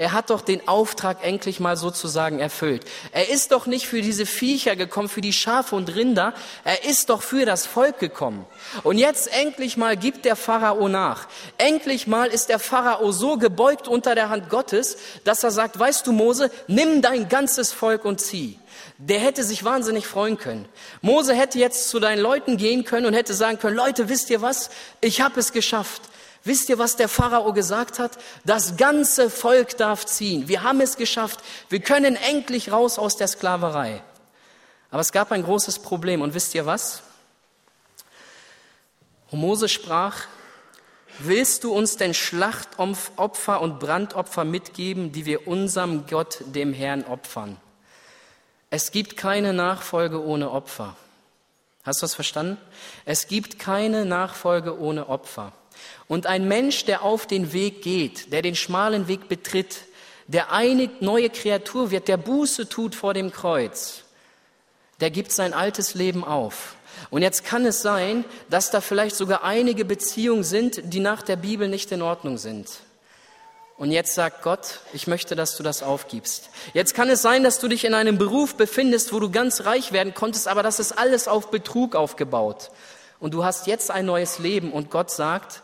[0.02, 2.86] Er hat doch den Auftrag endlich mal sozusagen erfüllt.
[3.12, 6.34] Er ist doch nicht für diese Viecher gekommen, für die Schafe und Rinder.
[6.64, 8.48] Er ist doch für das Volk gekommen.
[8.82, 11.28] Und jetzt endlich mal gibt der Pharao nach.
[11.60, 16.08] Endlich mal ist der Pharao so gebeugt unter der Hand Gottes, dass er sagt, weißt
[16.08, 18.58] du Mose, nimm dein ganzes Volk und zieh.
[18.98, 20.68] Der hätte sich wahnsinnig freuen können.
[21.04, 24.42] Mose hätte jetzt zu deinen Leuten gehen können und hätte sagen können, Leute, wisst ihr
[24.42, 24.72] was?
[25.00, 26.02] Ich habe es geschafft.
[26.44, 28.18] Wisst ihr, was der Pharao gesagt hat?
[28.46, 30.48] Das ganze Volk darf ziehen.
[30.48, 31.40] Wir haben es geschafft.
[31.70, 34.02] Wir können endlich raus aus der Sklaverei.
[34.90, 36.22] Aber es gab ein großes Problem.
[36.22, 37.04] Und wisst ihr was?
[39.32, 40.26] Mose sprach,
[41.20, 47.58] willst du uns denn Schlachtopfer und Brandopfer mitgeben, die wir unserem Gott, dem Herrn, opfern?
[48.70, 50.96] Es gibt keine Nachfolge ohne Opfer.
[51.84, 52.58] Hast du das verstanden?
[53.06, 55.54] Es gibt keine Nachfolge ohne Opfer.
[56.08, 59.78] Und ein Mensch, der auf den Weg geht, der den schmalen Weg betritt,
[60.28, 64.04] der eine neue Kreatur wird, der Buße tut vor dem Kreuz,
[65.00, 66.76] der gibt sein altes Leben auf.
[67.10, 71.36] Und jetzt kann es sein, dass da vielleicht sogar einige Beziehungen sind, die nach der
[71.36, 72.70] Bibel nicht in Ordnung sind.
[73.78, 76.52] Und jetzt sagt Gott, ich möchte, dass du das aufgibst.
[76.74, 79.92] Jetzt kann es sein, dass du dich in einem Beruf befindest, wo du ganz reich
[79.92, 82.70] werden konntest, aber das ist alles auf Betrug aufgebaut.
[83.22, 85.62] Und du hast jetzt ein neues Leben und Gott sagt,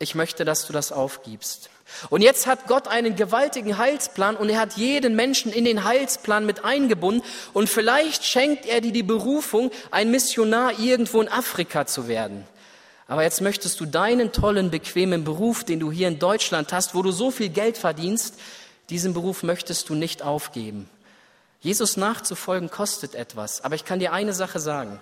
[0.00, 1.70] ich möchte, dass du das aufgibst.
[2.10, 6.44] Und jetzt hat Gott einen gewaltigen Heilsplan und er hat jeden Menschen in den Heilsplan
[6.44, 7.22] mit eingebunden
[7.54, 12.44] und vielleicht schenkt er dir die Berufung, ein Missionar irgendwo in Afrika zu werden.
[13.06, 17.00] Aber jetzt möchtest du deinen tollen, bequemen Beruf, den du hier in Deutschland hast, wo
[17.02, 18.34] du so viel Geld verdienst,
[18.90, 20.90] diesen Beruf möchtest du nicht aufgeben.
[21.60, 25.00] Jesus nachzufolgen kostet etwas, aber ich kann dir eine Sache sagen.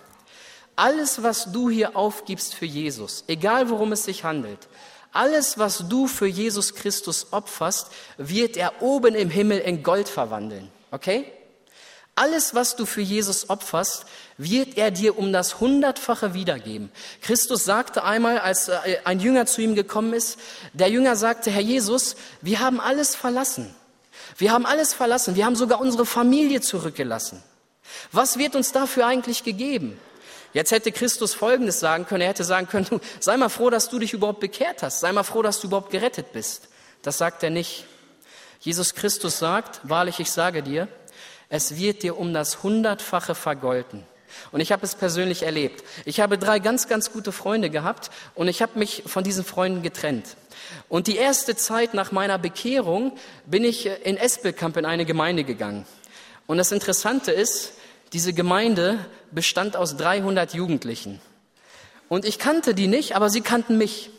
[0.76, 4.68] Alles, was du hier aufgibst für Jesus, egal worum es sich handelt,
[5.12, 10.70] alles, was du für Jesus Christus opferst, wird er oben im Himmel in Gold verwandeln.
[10.90, 11.32] Okay?
[12.14, 14.04] Alles, was du für Jesus opferst,
[14.36, 16.90] wird er dir um das Hundertfache wiedergeben.
[17.22, 20.38] Christus sagte einmal, als äh, ein Jünger zu ihm gekommen ist,
[20.74, 23.74] der Jünger sagte, Herr Jesus, wir haben alles verlassen.
[24.38, 25.36] Wir haben alles verlassen.
[25.36, 27.42] Wir haben sogar unsere Familie zurückgelassen.
[28.12, 29.98] Was wird uns dafür eigentlich gegeben?
[30.56, 32.22] Jetzt hätte Christus Folgendes sagen können.
[32.22, 32.86] Er hätte sagen können,
[33.20, 35.00] sei mal froh, dass du dich überhaupt bekehrt hast.
[35.00, 36.68] Sei mal froh, dass du überhaupt gerettet bist.
[37.02, 37.84] Das sagt er nicht.
[38.60, 40.88] Jesus Christus sagt, wahrlich, ich sage dir,
[41.50, 44.02] es wird dir um das Hundertfache vergolten.
[44.50, 45.84] Und ich habe es persönlich erlebt.
[46.06, 49.82] Ich habe drei ganz, ganz gute Freunde gehabt und ich habe mich von diesen Freunden
[49.82, 50.38] getrennt.
[50.88, 53.12] Und die erste Zeit nach meiner Bekehrung
[53.44, 55.84] bin ich in Espelkamp in eine Gemeinde gegangen.
[56.46, 57.74] Und das Interessante ist,
[58.12, 58.98] diese Gemeinde
[59.30, 61.20] bestand aus 300 Jugendlichen.
[62.08, 64.10] Und ich kannte die nicht, aber sie kannten mich.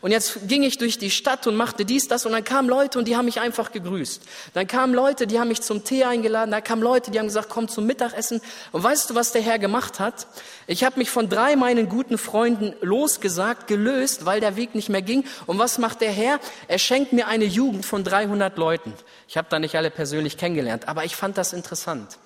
[0.00, 2.98] Und jetzt ging ich durch die Stadt und machte dies, das und dann kamen Leute
[2.98, 4.22] und die haben mich einfach gegrüßt.
[4.54, 7.48] Dann kamen Leute, die haben mich zum Tee eingeladen, da kamen Leute, die haben gesagt,
[7.48, 8.40] komm zum Mittagessen.
[8.72, 10.26] Und weißt du, was der Herr gemacht hat?
[10.66, 15.02] Ich habe mich von drei meinen guten Freunden losgesagt, gelöst, weil der Weg nicht mehr
[15.02, 15.24] ging.
[15.46, 16.38] Und was macht der Herr?
[16.68, 18.92] Er schenkt mir eine Jugend von 300 Leuten.
[19.26, 22.18] Ich habe da nicht alle persönlich kennengelernt, aber ich fand das interessant.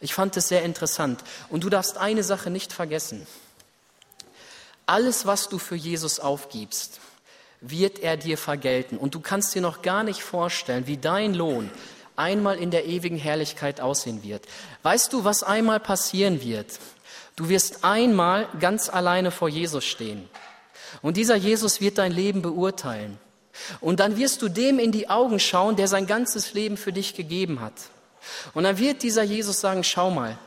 [0.00, 1.22] Ich fand es sehr interessant.
[1.48, 3.26] Und du darfst eine Sache nicht vergessen.
[4.86, 7.00] Alles, was du für Jesus aufgibst,
[7.60, 8.96] wird er dir vergelten.
[8.96, 11.70] Und du kannst dir noch gar nicht vorstellen, wie dein Lohn
[12.16, 14.46] einmal in der ewigen Herrlichkeit aussehen wird.
[14.82, 16.78] Weißt du, was einmal passieren wird?
[17.36, 20.28] Du wirst einmal ganz alleine vor Jesus stehen.
[21.02, 23.18] Und dieser Jesus wird dein Leben beurteilen.
[23.80, 27.14] Und dann wirst du dem in die Augen schauen, der sein ganzes Leben für dich
[27.14, 27.74] gegeben hat.
[28.54, 30.38] Und dann wird dieser Jesus sagen, schau mal,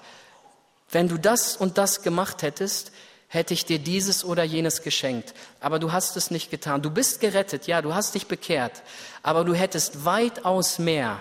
[0.89, 2.91] wenn du das und das gemacht hättest,
[3.28, 5.34] hätte ich dir dieses oder jenes geschenkt.
[5.59, 6.84] Aber du hast es nicht getan.
[6.84, 8.84] Du bist gerettet, ja, du hast dich bekehrt,
[9.24, 11.19] aber du hättest weitaus mehr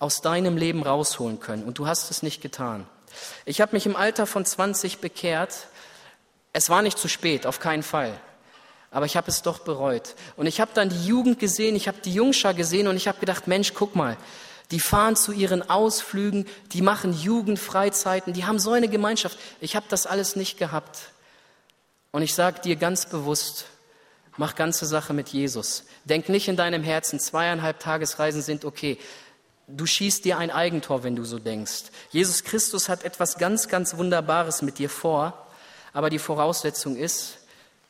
[0.00, 2.86] aus deinem Leben rausholen können und du hast es nicht getan.
[3.44, 5.68] Ich habe mich im Alter von 20 bekehrt.
[6.52, 8.12] Es war nicht zu spät, auf keinen Fall.
[8.90, 10.16] Aber ich habe es doch bereut.
[10.36, 13.20] Und ich habe dann die Jugend gesehen, ich habe die Jungschar gesehen und ich habe
[13.20, 14.16] gedacht, Mensch, guck mal,
[14.72, 19.38] die fahren zu ihren Ausflügen, die machen Jugendfreizeiten, die haben so eine Gemeinschaft.
[19.60, 21.10] Ich habe das alles nicht gehabt.
[22.10, 23.66] Und ich sage dir ganz bewusst,
[24.38, 25.84] mach ganze Sache mit Jesus.
[26.04, 28.98] Denk nicht in deinem Herzen, zweieinhalb Tagesreisen sind okay.
[29.68, 31.84] Du schießt dir ein Eigentor, wenn du so denkst.
[32.10, 35.46] Jesus Christus hat etwas ganz, ganz Wunderbares mit dir vor,
[35.92, 37.38] aber die Voraussetzung ist,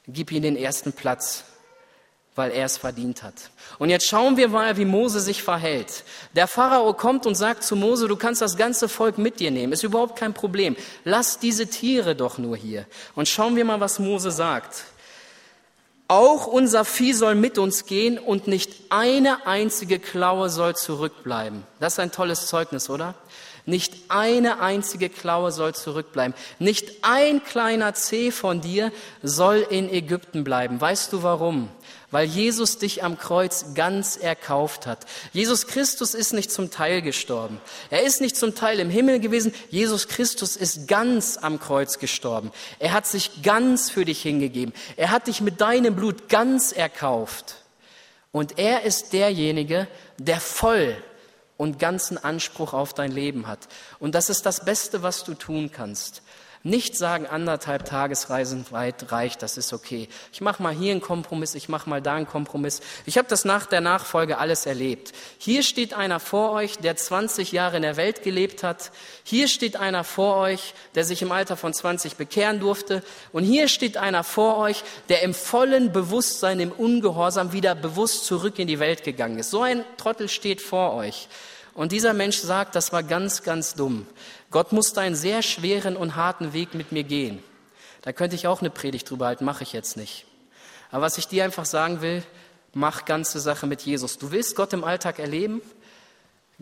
[0.08, 1.44] gib ihm den ersten Platz.
[2.34, 3.34] Weil er es verdient hat.
[3.78, 6.04] Und jetzt schauen wir mal, wie Mose sich verhält.
[6.34, 9.72] Der Pharao kommt und sagt zu Mose, du kannst das ganze Volk mit dir nehmen,
[9.72, 10.76] ist überhaupt kein Problem.
[11.04, 12.86] Lass diese Tiere doch nur hier.
[13.14, 14.84] Und schauen wir mal, was Mose sagt.
[16.08, 21.64] Auch unser Vieh soll mit uns gehen und nicht eine einzige Klaue soll zurückbleiben.
[21.80, 23.14] Das ist ein tolles Zeugnis, oder?
[23.64, 26.34] Nicht eine einzige Klaue soll zurückbleiben.
[26.58, 28.90] Nicht ein kleiner Zeh von dir
[29.22, 30.80] soll in Ägypten bleiben.
[30.80, 31.68] Weißt du warum?
[32.12, 35.06] Weil Jesus dich am Kreuz ganz erkauft hat.
[35.32, 37.60] Jesus Christus ist nicht zum Teil gestorben.
[37.90, 39.52] Er ist nicht zum Teil im Himmel gewesen.
[39.70, 42.52] Jesus Christus ist ganz am Kreuz gestorben.
[42.78, 44.74] Er hat sich ganz für dich hingegeben.
[44.96, 47.56] Er hat dich mit deinem Blut ganz erkauft.
[48.30, 49.88] Und er ist derjenige,
[50.18, 50.96] der voll
[51.56, 53.68] und ganzen Anspruch auf dein Leben hat.
[54.00, 56.22] Und das ist das Beste, was du tun kannst.
[56.64, 60.08] Nicht sagen, anderthalb Tagesreisen weit reicht, das ist okay.
[60.32, 62.80] Ich mache mal hier einen Kompromiss, ich mache mal da einen Kompromiss.
[63.04, 65.12] Ich habe das nach der Nachfolge alles erlebt.
[65.38, 68.92] Hier steht einer vor euch, der 20 Jahre in der Welt gelebt hat.
[69.24, 73.02] Hier steht einer vor euch, der sich im Alter von 20 bekehren durfte.
[73.32, 78.60] Und hier steht einer vor euch, der im vollen Bewusstsein, im Ungehorsam wieder bewusst zurück
[78.60, 79.50] in die Welt gegangen ist.
[79.50, 81.26] So ein Trottel steht vor euch.
[81.74, 84.06] Und dieser Mensch sagt, das war ganz, ganz dumm.
[84.50, 87.42] Gott musste einen sehr schweren und harten Weg mit mir gehen.
[88.02, 90.26] Da könnte ich auch eine Predigt drüber halten, mache ich jetzt nicht.
[90.90, 92.22] Aber was ich dir einfach sagen will,
[92.74, 94.18] mach ganze Sache mit Jesus.
[94.18, 95.62] Du willst Gott im Alltag erleben?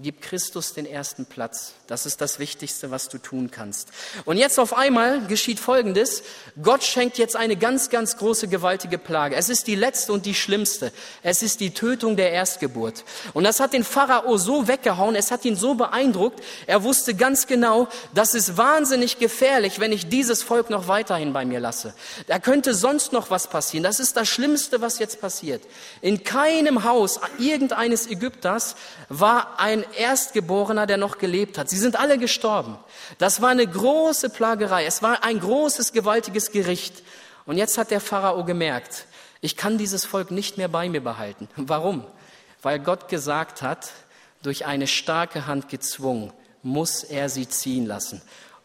[0.03, 1.75] Gib Christus den ersten Platz.
[1.87, 3.89] Das ist das Wichtigste, was du tun kannst.
[4.25, 6.23] Und jetzt auf einmal geschieht Folgendes.
[6.63, 9.37] Gott schenkt jetzt eine ganz, ganz große, gewaltige Plage.
[9.37, 10.91] Es ist die letzte und die schlimmste.
[11.23, 13.05] Es ist die Tötung der Erstgeburt.
[13.35, 16.41] Und das hat den Pharao so weggehauen, es hat ihn so beeindruckt.
[16.67, 21.45] Er wusste ganz genau, das ist wahnsinnig gefährlich, wenn ich dieses Volk noch weiterhin bei
[21.45, 21.93] mir lasse.
[22.27, 23.83] Da könnte sonst noch was passieren.
[23.83, 25.63] Das ist das Schlimmste, was jetzt passiert.
[26.01, 28.77] In keinem Haus irgendeines Ägypters
[29.11, 31.69] war ein Erstgeborener, der noch gelebt hat.
[31.69, 32.79] Sie sind alle gestorben.
[33.19, 34.85] Das war eine große Plagerei.
[34.85, 37.03] Es war ein großes, gewaltiges Gericht.
[37.47, 39.07] Und jetzt hat der Pharao gemerkt,
[39.41, 41.49] ich kann dieses Volk nicht mehr bei mir behalten.
[41.57, 42.05] Warum?
[42.63, 43.91] Weil Gott gesagt hat,
[44.43, 46.33] durch eine starke Hand gezwungen,
[46.63, 48.23] muss er sie ziehen lassen.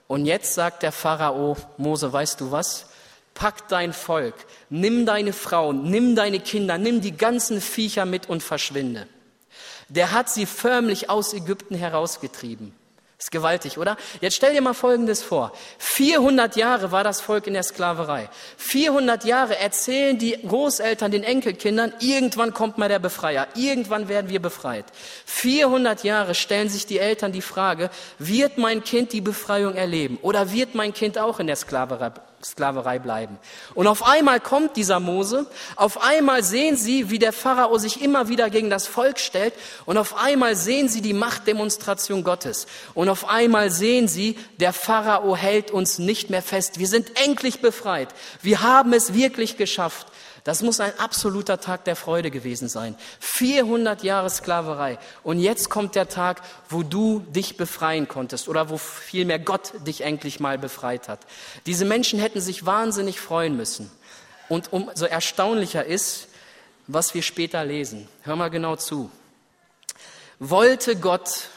[0.07, 2.87] Und jetzt sagt der Pharao, Mose, weißt du was?
[3.33, 4.35] Pack dein Volk,
[4.69, 9.07] nimm deine Frauen, nimm deine Kinder, nimm die ganzen Viecher mit und verschwinde.
[9.89, 12.73] Der hat sie förmlich aus Ägypten herausgetrieben.
[13.17, 13.95] Ist gewaltig, oder?
[14.19, 15.53] Jetzt stell dir mal Folgendes vor.
[15.77, 18.29] 400 Jahre war das Volk in der Sklaverei.
[18.57, 24.41] 400 Jahre erzählen die Großeltern den Enkelkindern, irgendwann kommt mal der Befreier, irgendwann werden wir
[24.41, 24.85] befreit.
[25.25, 30.51] 400 Jahre stellen sich die Eltern die Frage, wird mein Kind die Befreiung erleben oder
[30.51, 32.11] wird mein Kind auch in der Sklaverei
[32.45, 33.39] Sklaverei bleiben.
[33.73, 38.29] Und auf einmal kommt dieser Mose, auf einmal sehen sie, wie der Pharao sich immer
[38.29, 43.27] wieder gegen das Volk stellt und auf einmal sehen sie die Machtdemonstration Gottes und auf
[43.27, 46.77] einmal sehen sie, der Pharao hält uns nicht mehr fest.
[46.77, 48.09] Wir sind endlich befreit.
[48.43, 50.05] Wir haben es wirklich geschafft.
[50.45, 52.95] Das muss ein absoluter Tag der Freude gewesen sein.
[53.19, 54.99] 400 Jahre Sklaverei.
[55.23, 60.01] Und jetzt kommt der Tag, wo du dich befreien konntest oder wo vielmehr Gott dich
[60.01, 61.21] endlich mal befreit hat.
[61.65, 63.89] Diese Menschen hätten sich wahnsinnig freuen müssen.
[64.47, 66.27] Und umso erstaunlicher ist,
[66.85, 68.07] was wir später lesen.
[68.21, 69.09] Hör mal genau zu.
[70.37, 71.49] Wollte Gott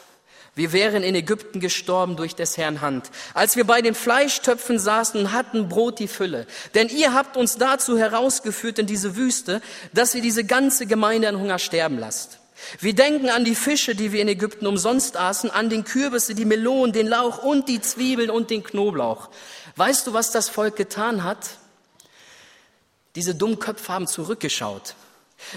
[0.58, 3.10] wir wären in Ägypten gestorben durch des Herrn Hand.
[3.32, 6.48] Als wir bei den Fleischtöpfen saßen hatten Brot die Fülle.
[6.74, 11.38] Denn ihr habt uns dazu herausgeführt in diese Wüste, dass ihr diese ganze Gemeinde an
[11.38, 12.40] Hunger sterben lasst.
[12.80, 16.44] Wir denken an die Fische, die wir in Ägypten umsonst aßen, an den Kürbisse, die
[16.44, 19.28] Melonen, den Lauch und die Zwiebeln und den Knoblauch.
[19.76, 21.50] Weißt du, was das Volk getan hat?
[23.14, 24.96] Diese Dummköpfe haben zurückgeschaut.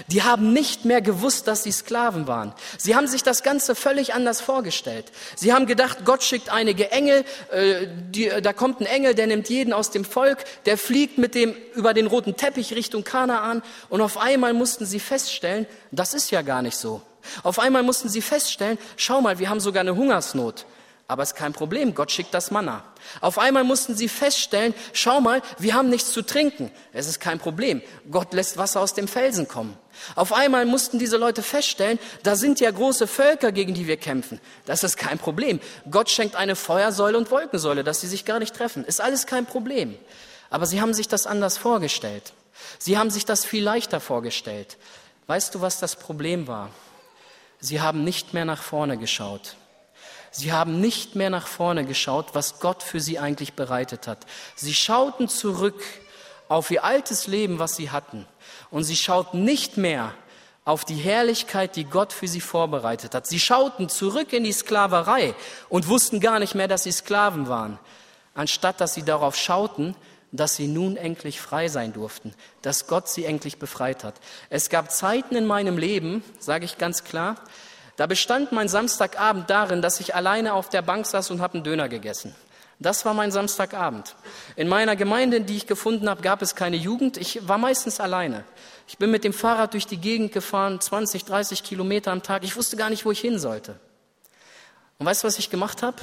[0.06, 2.54] Die haben nicht mehr gewusst, dass sie Sklaven waren.
[2.78, 5.12] Sie haben sich das Ganze völlig anders vorgestellt.
[5.36, 9.48] Sie haben gedacht, Gott schickt einige Engel, äh, die, da kommt ein Engel, der nimmt
[9.48, 14.00] jeden aus dem Volk, der fliegt mit dem über den roten Teppich Richtung Kanaan und
[14.00, 17.02] auf einmal mussten sie feststellen, das ist ja gar nicht so.
[17.42, 20.64] Auf einmal mussten sie feststellen, schau mal, wir haben sogar eine Hungersnot.
[21.08, 22.84] Aber es ist kein Problem, Gott schickt das Manna.
[23.20, 26.70] Auf einmal mussten sie feststellen, schau mal, wir haben nichts zu trinken.
[26.92, 29.76] Es ist kein Problem, Gott lässt Wasser aus dem Felsen kommen.
[30.14, 34.40] Auf einmal mussten diese Leute feststellen, da sind ja große Völker, gegen die wir kämpfen.
[34.64, 35.60] Das ist kein Problem.
[35.90, 38.84] Gott schenkt eine Feuersäule und Wolkensäule, dass sie sich gar nicht treffen.
[38.84, 39.96] Ist alles kein Problem.
[40.50, 42.32] Aber sie haben sich das anders vorgestellt.
[42.78, 44.78] Sie haben sich das viel leichter vorgestellt.
[45.26, 46.70] Weißt du, was das Problem war?
[47.60, 49.56] Sie haben nicht mehr nach vorne geschaut.
[50.32, 54.26] Sie haben nicht mehr nach vorne geschaut, was Gott für sie eigentlich bereitet hat.
[54.56, 55.80] Sie schauten zurück
[56.48, 58.26] auf ihr altes Leben, was sie hatten.
[58.70, 60.14] Und sie schauten nicht mehr
[60.64, 63.26] auf die Herrlichkeit, die Gott für sie vorbereitet hat.
[63.26, 65.34] Sie schauten zurück in die Sklaverei
[65.68, 67.78] und wussten gar nicht mehr, dass sie Sklaven waren,
[68.34, 69.96] anstatt dass sie darauf schauten,
[70.30, 74.14] dass sie nun endlich frei sein durften, dass Gott sie endlich befreit hat.
[74.48, 77.36] Es gab Zeiten in meinem Leben, sage ich ganz klar,
[77.96, 81.64] da bestand mein Samstagabend darin, dass ich alleine auf der Bank saß und habe einen
[81.64, 82.34] Döner gegessen.
[82.78, 84.16] Das war mein Samstagabend.
[84.56, 87.16] In meiner Gemeinde, die ich gefunden habe, gab es keine Jugend.
[87.16, 88.44] Ich war meistens alleine.
[88.88, 92.42] Ich bin mit dem Fahrrad durch die Gegend gefahren, 20, 30 Kilometer am Tag.
[92.42, 93.76] Ich wusste gar nicht, wo ich hin sollte.
[94.98, 95.96] Und weißt du, was ich gemacht habe?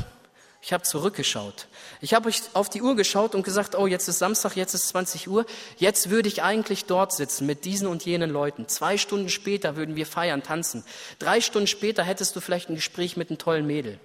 [0.62, 1.68] Ich habe zurückgeschaut.
[2.02, 5.30] Ich habe auf die Uhr geschaut und gesagt, oh, jetzt ist Samstag, jetzt ist 20
[5.30, 5.46] Uhr.
[5.78, 8.68] Jetzt würde ich eigentlich dort sitzen mit diesen und jenen Leuten.
[8.68, 10.84] Zwei Stunden später würden wir feiern, tanzen.
[11.18, 14.00] Drei Stunden später hättest du vielleicht ein Gespräch mit einem tollen Mädel.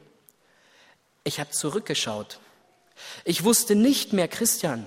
[1.24, 2.38] Ich habe zurückgeschaut.
[3.24, 4.86] Ich wusste nicht mehr, Christian,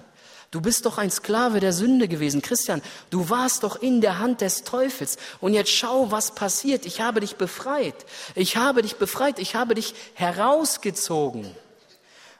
[0.49, 2.41] Du bist doch ein Sklave der Sünde gewesen.
[2.41, 5.17] Christian, du warst doch in der Hand des Teufels.
[5.41, 6.85] Und jetzt schau, was passiert.
[6.85, 7.95] Ich habe dich befreit.
[8.33, 9.39] Ich habe dich befreit.
[9.39, 11.53] Ich habe dich herausgezogen.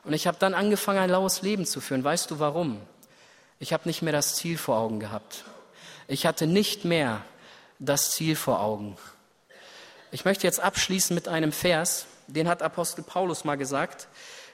[0.06, 2.04] Und ich habe dann angefangen, ein laues Leben zu führen.
[2.04, 2.80] Weißt du warum?
[3.60, 5.44] Ich habe nicht mehr das Ziel vor Augen gehabt.
[6.08, 7.22] Ich hatte nicht mehr
[7.78, 8.98] das Ziel vor Augen.
[10.12, 14.08] Ich möchte jetzt abschließen mit einem Vers, den hat Apostel Paulus mal gesagt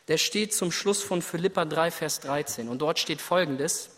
[0.08, 2.68] der steht zum Schluss von Philippa 3, Vers 13.
[2.68, 3.90] Und dort steht Folgendes.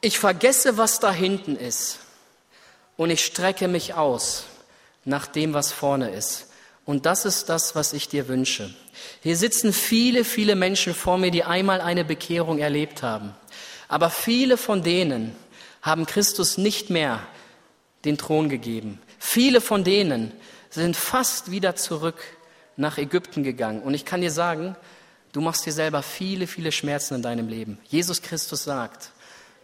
[0.00, 2.00] Ich vergesse, was da hinten ist.
[2.96, 4.44] Und ich strecke mich aus
[5.04, 6.48] nach dem, was vorne ist.
[6.84, 8.74] Und das ist das, was ich dir wünsche.
[9.22, 13.34] Hier sitzen viele, viele Menschen vor mir, die einmal eine Bekehrung erlebt haben.
[13.88, 15.34] Aber viele von denen
[15.80, 17.26] haben Christus nicht mehr
[18.04, 19.00] den Thron gegeben.
[19.18, 20.32] Viele von denen
[20.70, 22.22] sind fast wieder zurück
[22.78, 23.82] nach Ägypten gegangen.
[23.82, 24.76] Und ich kann dir sagen,
[25.32, 27.78] du machst dir selber viele, viele Schmerzen in deinem Leben.
[27.88, 29.10] Jesus Christus sagt,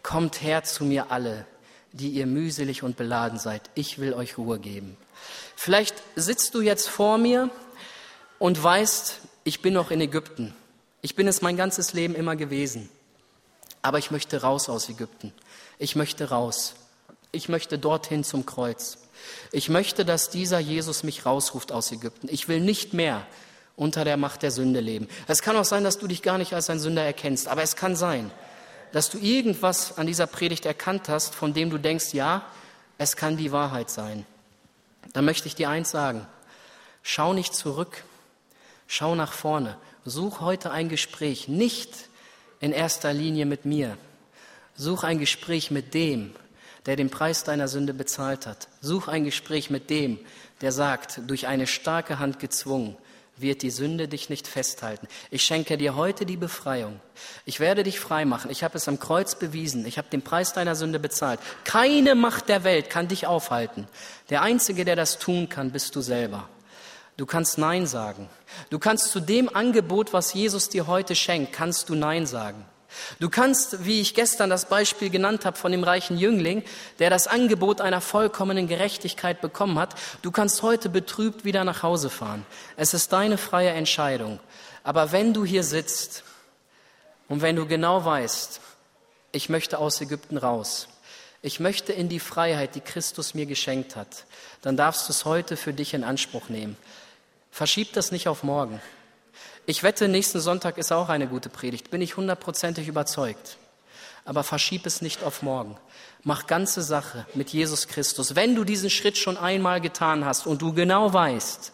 [0.02, 1.46] kommt her zu mir alle,
[1.92, 3.62] die ihr mühselig und beladen seid.
[3.74, 4.96] Ich will euch Ruhe geben.
[5.54, 7.50] Vielleicht sitzt du jetzt vor mir
[8.38, 10.54] und weißt, ich bin noch in Ägypten.
[11.00, 12.88] Ich bin es mein ganzes Leben immer gewesen.
[13.80, 15.32] Aber ich möchte raus aus Ägypten.
[15.78, 16.74] Ich möchte raus.
[17.30, 18.98] Ich möchte dorthin zum Kreuz.
[19.52, 22.28] Ich möchte, dass dieser Jesus mich rausruft aus Ägypten.
[22.30, 23.26] Ich will nicht mehr
[23.76, 25.08] unter der Macht der Sünde leben.
[25.26, 27.76] Es kann auch sein, dass du dich gar nicht als ein Sünder erkennst, aber es
[27.76, 28.30] kann sein,
[28.92, 32.44] dass du irgendwas an dieser Predigt erkannt hast, von dem du denkst, ja,
[32.98, 34.24] es kann die Wahrheit sein.
[35.12, 36.26] Dann möchte ich dir eins sagen.
[37.02, 38.04] Schau nicht zurück,
[38.86, 39.76] schau nach vorne.
[40.04, 41.90] Such heute ein Gespräch, nicht
[42.60, 43.96] in erster Linie mit mir.
[44.76, 46.34] Such ein Gespräch mit dem,
[46.86, 48.68] der den Preis deiner Sünde bezahlt hat.
[48.80, 50.18] Such ein Gespräch mit dem,
[50.60, 52.96] der sagt, durch eine starke Hand gezwungen,
[53.36, 55.08] wird die Sünde dich nicht festhalten.
[55.30, 57.00] Ich schenke dir heute die Befreiung.
[57.44, 58.50] Ich werde dich frei machen.
[58.50, 59.86] Ich habe es am Kreuz bewiesen.
[59.86, 61.40] Ich habe den Preis deiner Sünde bezahlt.
[61.64, 63.88] Keine Macht der Welt kann dich aufhalten.
[64.30, 66.48] Der Einzige, der das tun kann, bist du selber.
[67.16, 68.28] Du kannst Nein sagen.
[68.70, 72.64] Du kannst zu dem Angebot, was Jesus dir heute schenkt, kannst du Nein sagen.
[73.20, 76.62] Du kannst, wie ich gestern das Beispiel genannt habe von dem reichen Jüngling,
[76.98, 82.10] der das Angebot einer vollkommenen Gerechtigkeit bekommen hat, du kannst heute betrübt wieder nach Hause
[82.10, 82.44] fahren.
[82.76, 84.40] Es ist deine freie Entscheidung.
[84.82, 86.24] Aber wenn du hier sitzt
[87.28, 88.60] und wenn du genau weißt,
[89.32, 90.88] ich möchte aus Ägypten raus,
[91.42, 94.24] ich möchte in die Freiheit, die Christus mir geschenkt hat,
[94.62, 96.76] dann darfst du es heute für dich in Anspruch nehmen.
[97.50, 98.80] Verschieb das nicht auf morgen.
[99.66, 103.56] Ich wette, nächsten Sonntag ist auch eine gute Predigt, bin ich hundertprozentig überzeugt.
[104.26, 105.76] Aber verschieb es nicht auf morgen.
[106.22, 108.34] Mach ganze Sache mit Jesus Christus.
[108.34, 111.72] Wenn du diesen Schritt schon einmal getan hast und du genau weißt,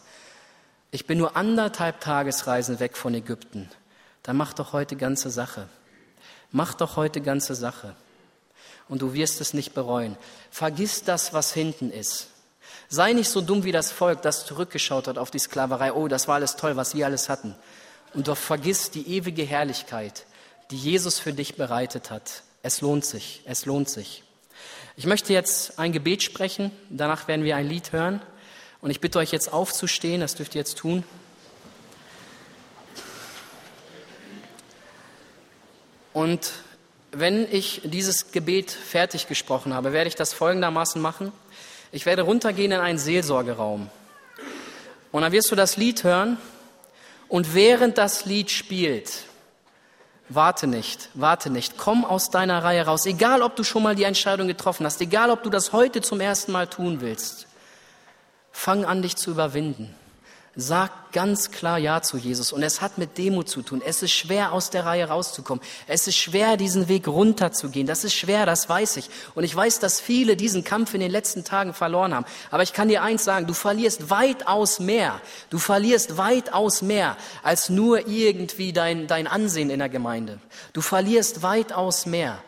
[0.92, 3.68] ich bin nur anderthalb Tagesreisen weg von Ägypten,
[4.22, 5.68] dann mach doch heute ganze Sache.
[6.52, 7.96] Mach doch heute ganze Sache.
[8.88, 10.16] Und du wirst es nicht bereuen.
[10.50, 12.28] Vergiss das, was hinten ist.
[12.88, 15.92] Sei nicht so dumm wie das Volk, das zurückgeschaut hat auf die Sklaverei.
[15.92, 17.54] Oh, das war alles toll, was wir alles hatten
[18.14, 20.26] und doch vergiss die ewige Herrlichkeit,
[20.70, 22.42] die Jesus für dich bereitet hat.
[22.62, 24.22] Es lohnt sich, es lohnt sich.
[24.96, 28.20] Ich möchte jetzt ein Gebet sprechen, danach werden wir ein Lied hören
[28.80, 31.04] und ich bitte euch jetzt aufzustehen, das dürft ihr jetzt tun.
[36.12, 36.52] Und
[37.12, 41.32] wenn ich dieses Gebet fertig gesprochen habe, werde ich das folgendermaßen machen.
[41.92, 43.90] Ich werde runtergehen in einen Seelsorgeraum.
[45.12, 46.38] Und dann wirst du das Lied hören
[47.30, 49.22] und während das Lied spielt,
[50.28, 54.02] warte nicht, warte nicht, komm aus deiner Reihe raus, egal ob du schon mal die
[54.02, 57.46] Entscheidung getroffen hast, egal ob du das heute zum ersten Mal tun willst.
[58.50, 59.94] Fang an, dich zu überwinden.
[60.56, 62.52] Sag ganz klar Ja zu Jesus.
[62.52, 63.80] Und es hat mit Demut zu tun.
[63.86, 65.62] Es ist schwer, aus der Reihe rauszukommen.
[65.86, 67.86] Es ist schwer, diesen Weg runterzugehen.
[67.86, 69.10] Das ist schwer, das weiß ich.
[69.36, 72.26] Und ich weiß, dass viele diesen Kampf in den letzten Tagen verloren haben.
[72.50, 75.20] Aber ich kann dir eins sagen, du verlierst weitaus mehr.
[75.50, 80.40] Du verlierst weitaus mehr als nur irgendwie dein, dein Ansehen in der Gemeinde.
[80.72, 82.42] Du verlierst weitaus mehr.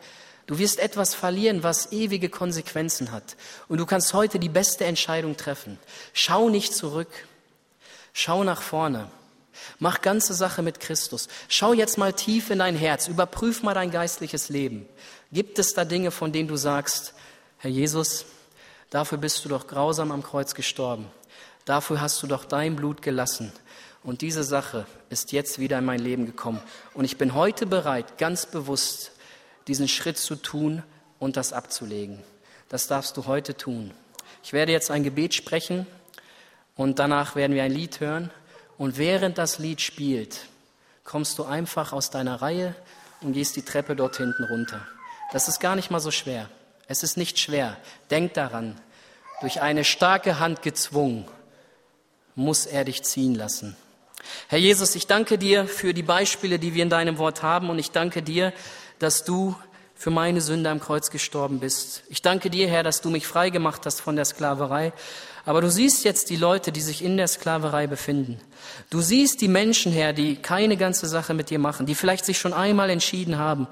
[0.47, 3.37] Du wirst etwas verlieren, was ewige Konsequenzen hat.
[3.69, 5.79] Und du kannst heute die beste Entscheidung treffen.
[6.13, 7.09] Schau nicht zurück.
[8.13, 9.09] Schau nach vorne.
[9.79, 11.29] Mach ganze Sache mit Christus.
[11.49, 13.09] Schau jetzt mal tief in dein Herz.
[13.09, 14.89] Überprüf mal dein geistliches Leben.
[15.31, 17.15] Gibt es da Dinge, von denen du sagst,
[17.59, 18.25] Herr Jesus,
[18.91, 21.07] dafür bist du doch grausam am Kreuz gestorben.
[21.65, 23.53] Dafür hast du doch dein Blut gelassen.
[24.03, 26.61] Und diese Sache ist jetzt wieder in mein Leben gekommen.
[26.93, 29.13] Und ich bin heute bereit, ganz bewusst
[29.69, 30.83] diesen Schritt zu tun
[31.21, 32.19] und das abzulegen.
[32.69, 33.93] Das darfst du heute tun.
[34.43, 35.87] Ich werde jetzt ein Gebet sprechen.
[36.77, 38.31] Und danach werden wir ein Lied hören.
[38.79, 40.47] Und während das Lied spielt,
[41.05, 42.75] kommst du einfach aus deiner Reihe
[43.21, 44.87] und gehst die Treppe dort hinten runter.
[45.33, 46.49] Das ist gar nicht mal so schwer.
[46.89, 47.77] Es ist nicht schwer.
[48.11, 48.81] Denk daran,
[49.41, 51.27] durch eine starke Hand gezwungen,
[52.35, 53.77] muss er dich ziehen lassen.
[54.49, 57.79] Herr Jesus, ich danke dir für die Beispiele, die wir in deinem Wort haben und
[57.79, 58.53] ich danke dir,
[58.99, 59.57] dass du
[59.95, 62.03] für meine Sünde am Kreuz gestorben bist.
[62.09, 64.93] Ich danke dir, Herr, dass du mich frei gemacht hast von der Sklaverei
[65.45, 68.41] aber du siehst jetzt die Leute, die sich in der Sklaverei befinden.
[68.91, 72.39] Du siehst die Menschen, Herr, die keine ganze Sache mit dir machen, die vielleicht sich
[72.39, 73.67] schon einmal entschieden haben,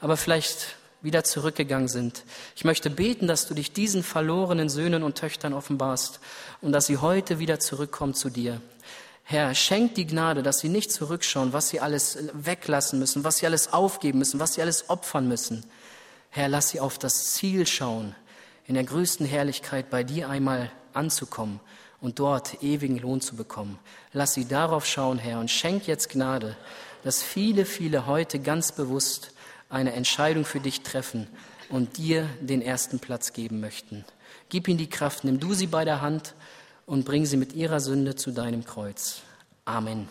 [0.00, 2.24] aber vielleicht wieder zurückgegangen sind.
[2.54, 6.20] Ich möchte beten, dass du dich diesen verlorenen Söhnen und Töchtern offenbarst
[6.60, 8.60] und dass sie heute wieder zurückkommen zu dir.
[9.24, 13.46] Herr, schenk die Gnade, dass sie nicht zurückschauen, was sie alles weglassen müssen, was sie
[13.46, 15.64] alles aufgeben müssen, was sie alles opfern müssen.
[16.30, 18.14] Herr, lass sie auf das Ziel schauen,
[18.66, 21.60] in der größten Herrlichkeit bei dir einmal anzukommen
[22.00, 23.78] und dort ewigen Lohn zu bekommen.
[24.12, 26.56] Lass sie darauf schauen, Herr, und schenk jetzt Gnade,
[27.04, 29.32] dass viele, viele heute ganz bewusst
[29.68, 31.26] eine Entscheidung für dich treffen
[31.68, 34.04] und dir den ersten Platz geben möchten.
[34.48, 36.34] Gib ihnen die Kraft, nimm du sie bei der Hand
[36.86, 39.22] und bring sie mit ihrer Sünde zu deinem Kreuz.
[39.64, 40.08] Amen.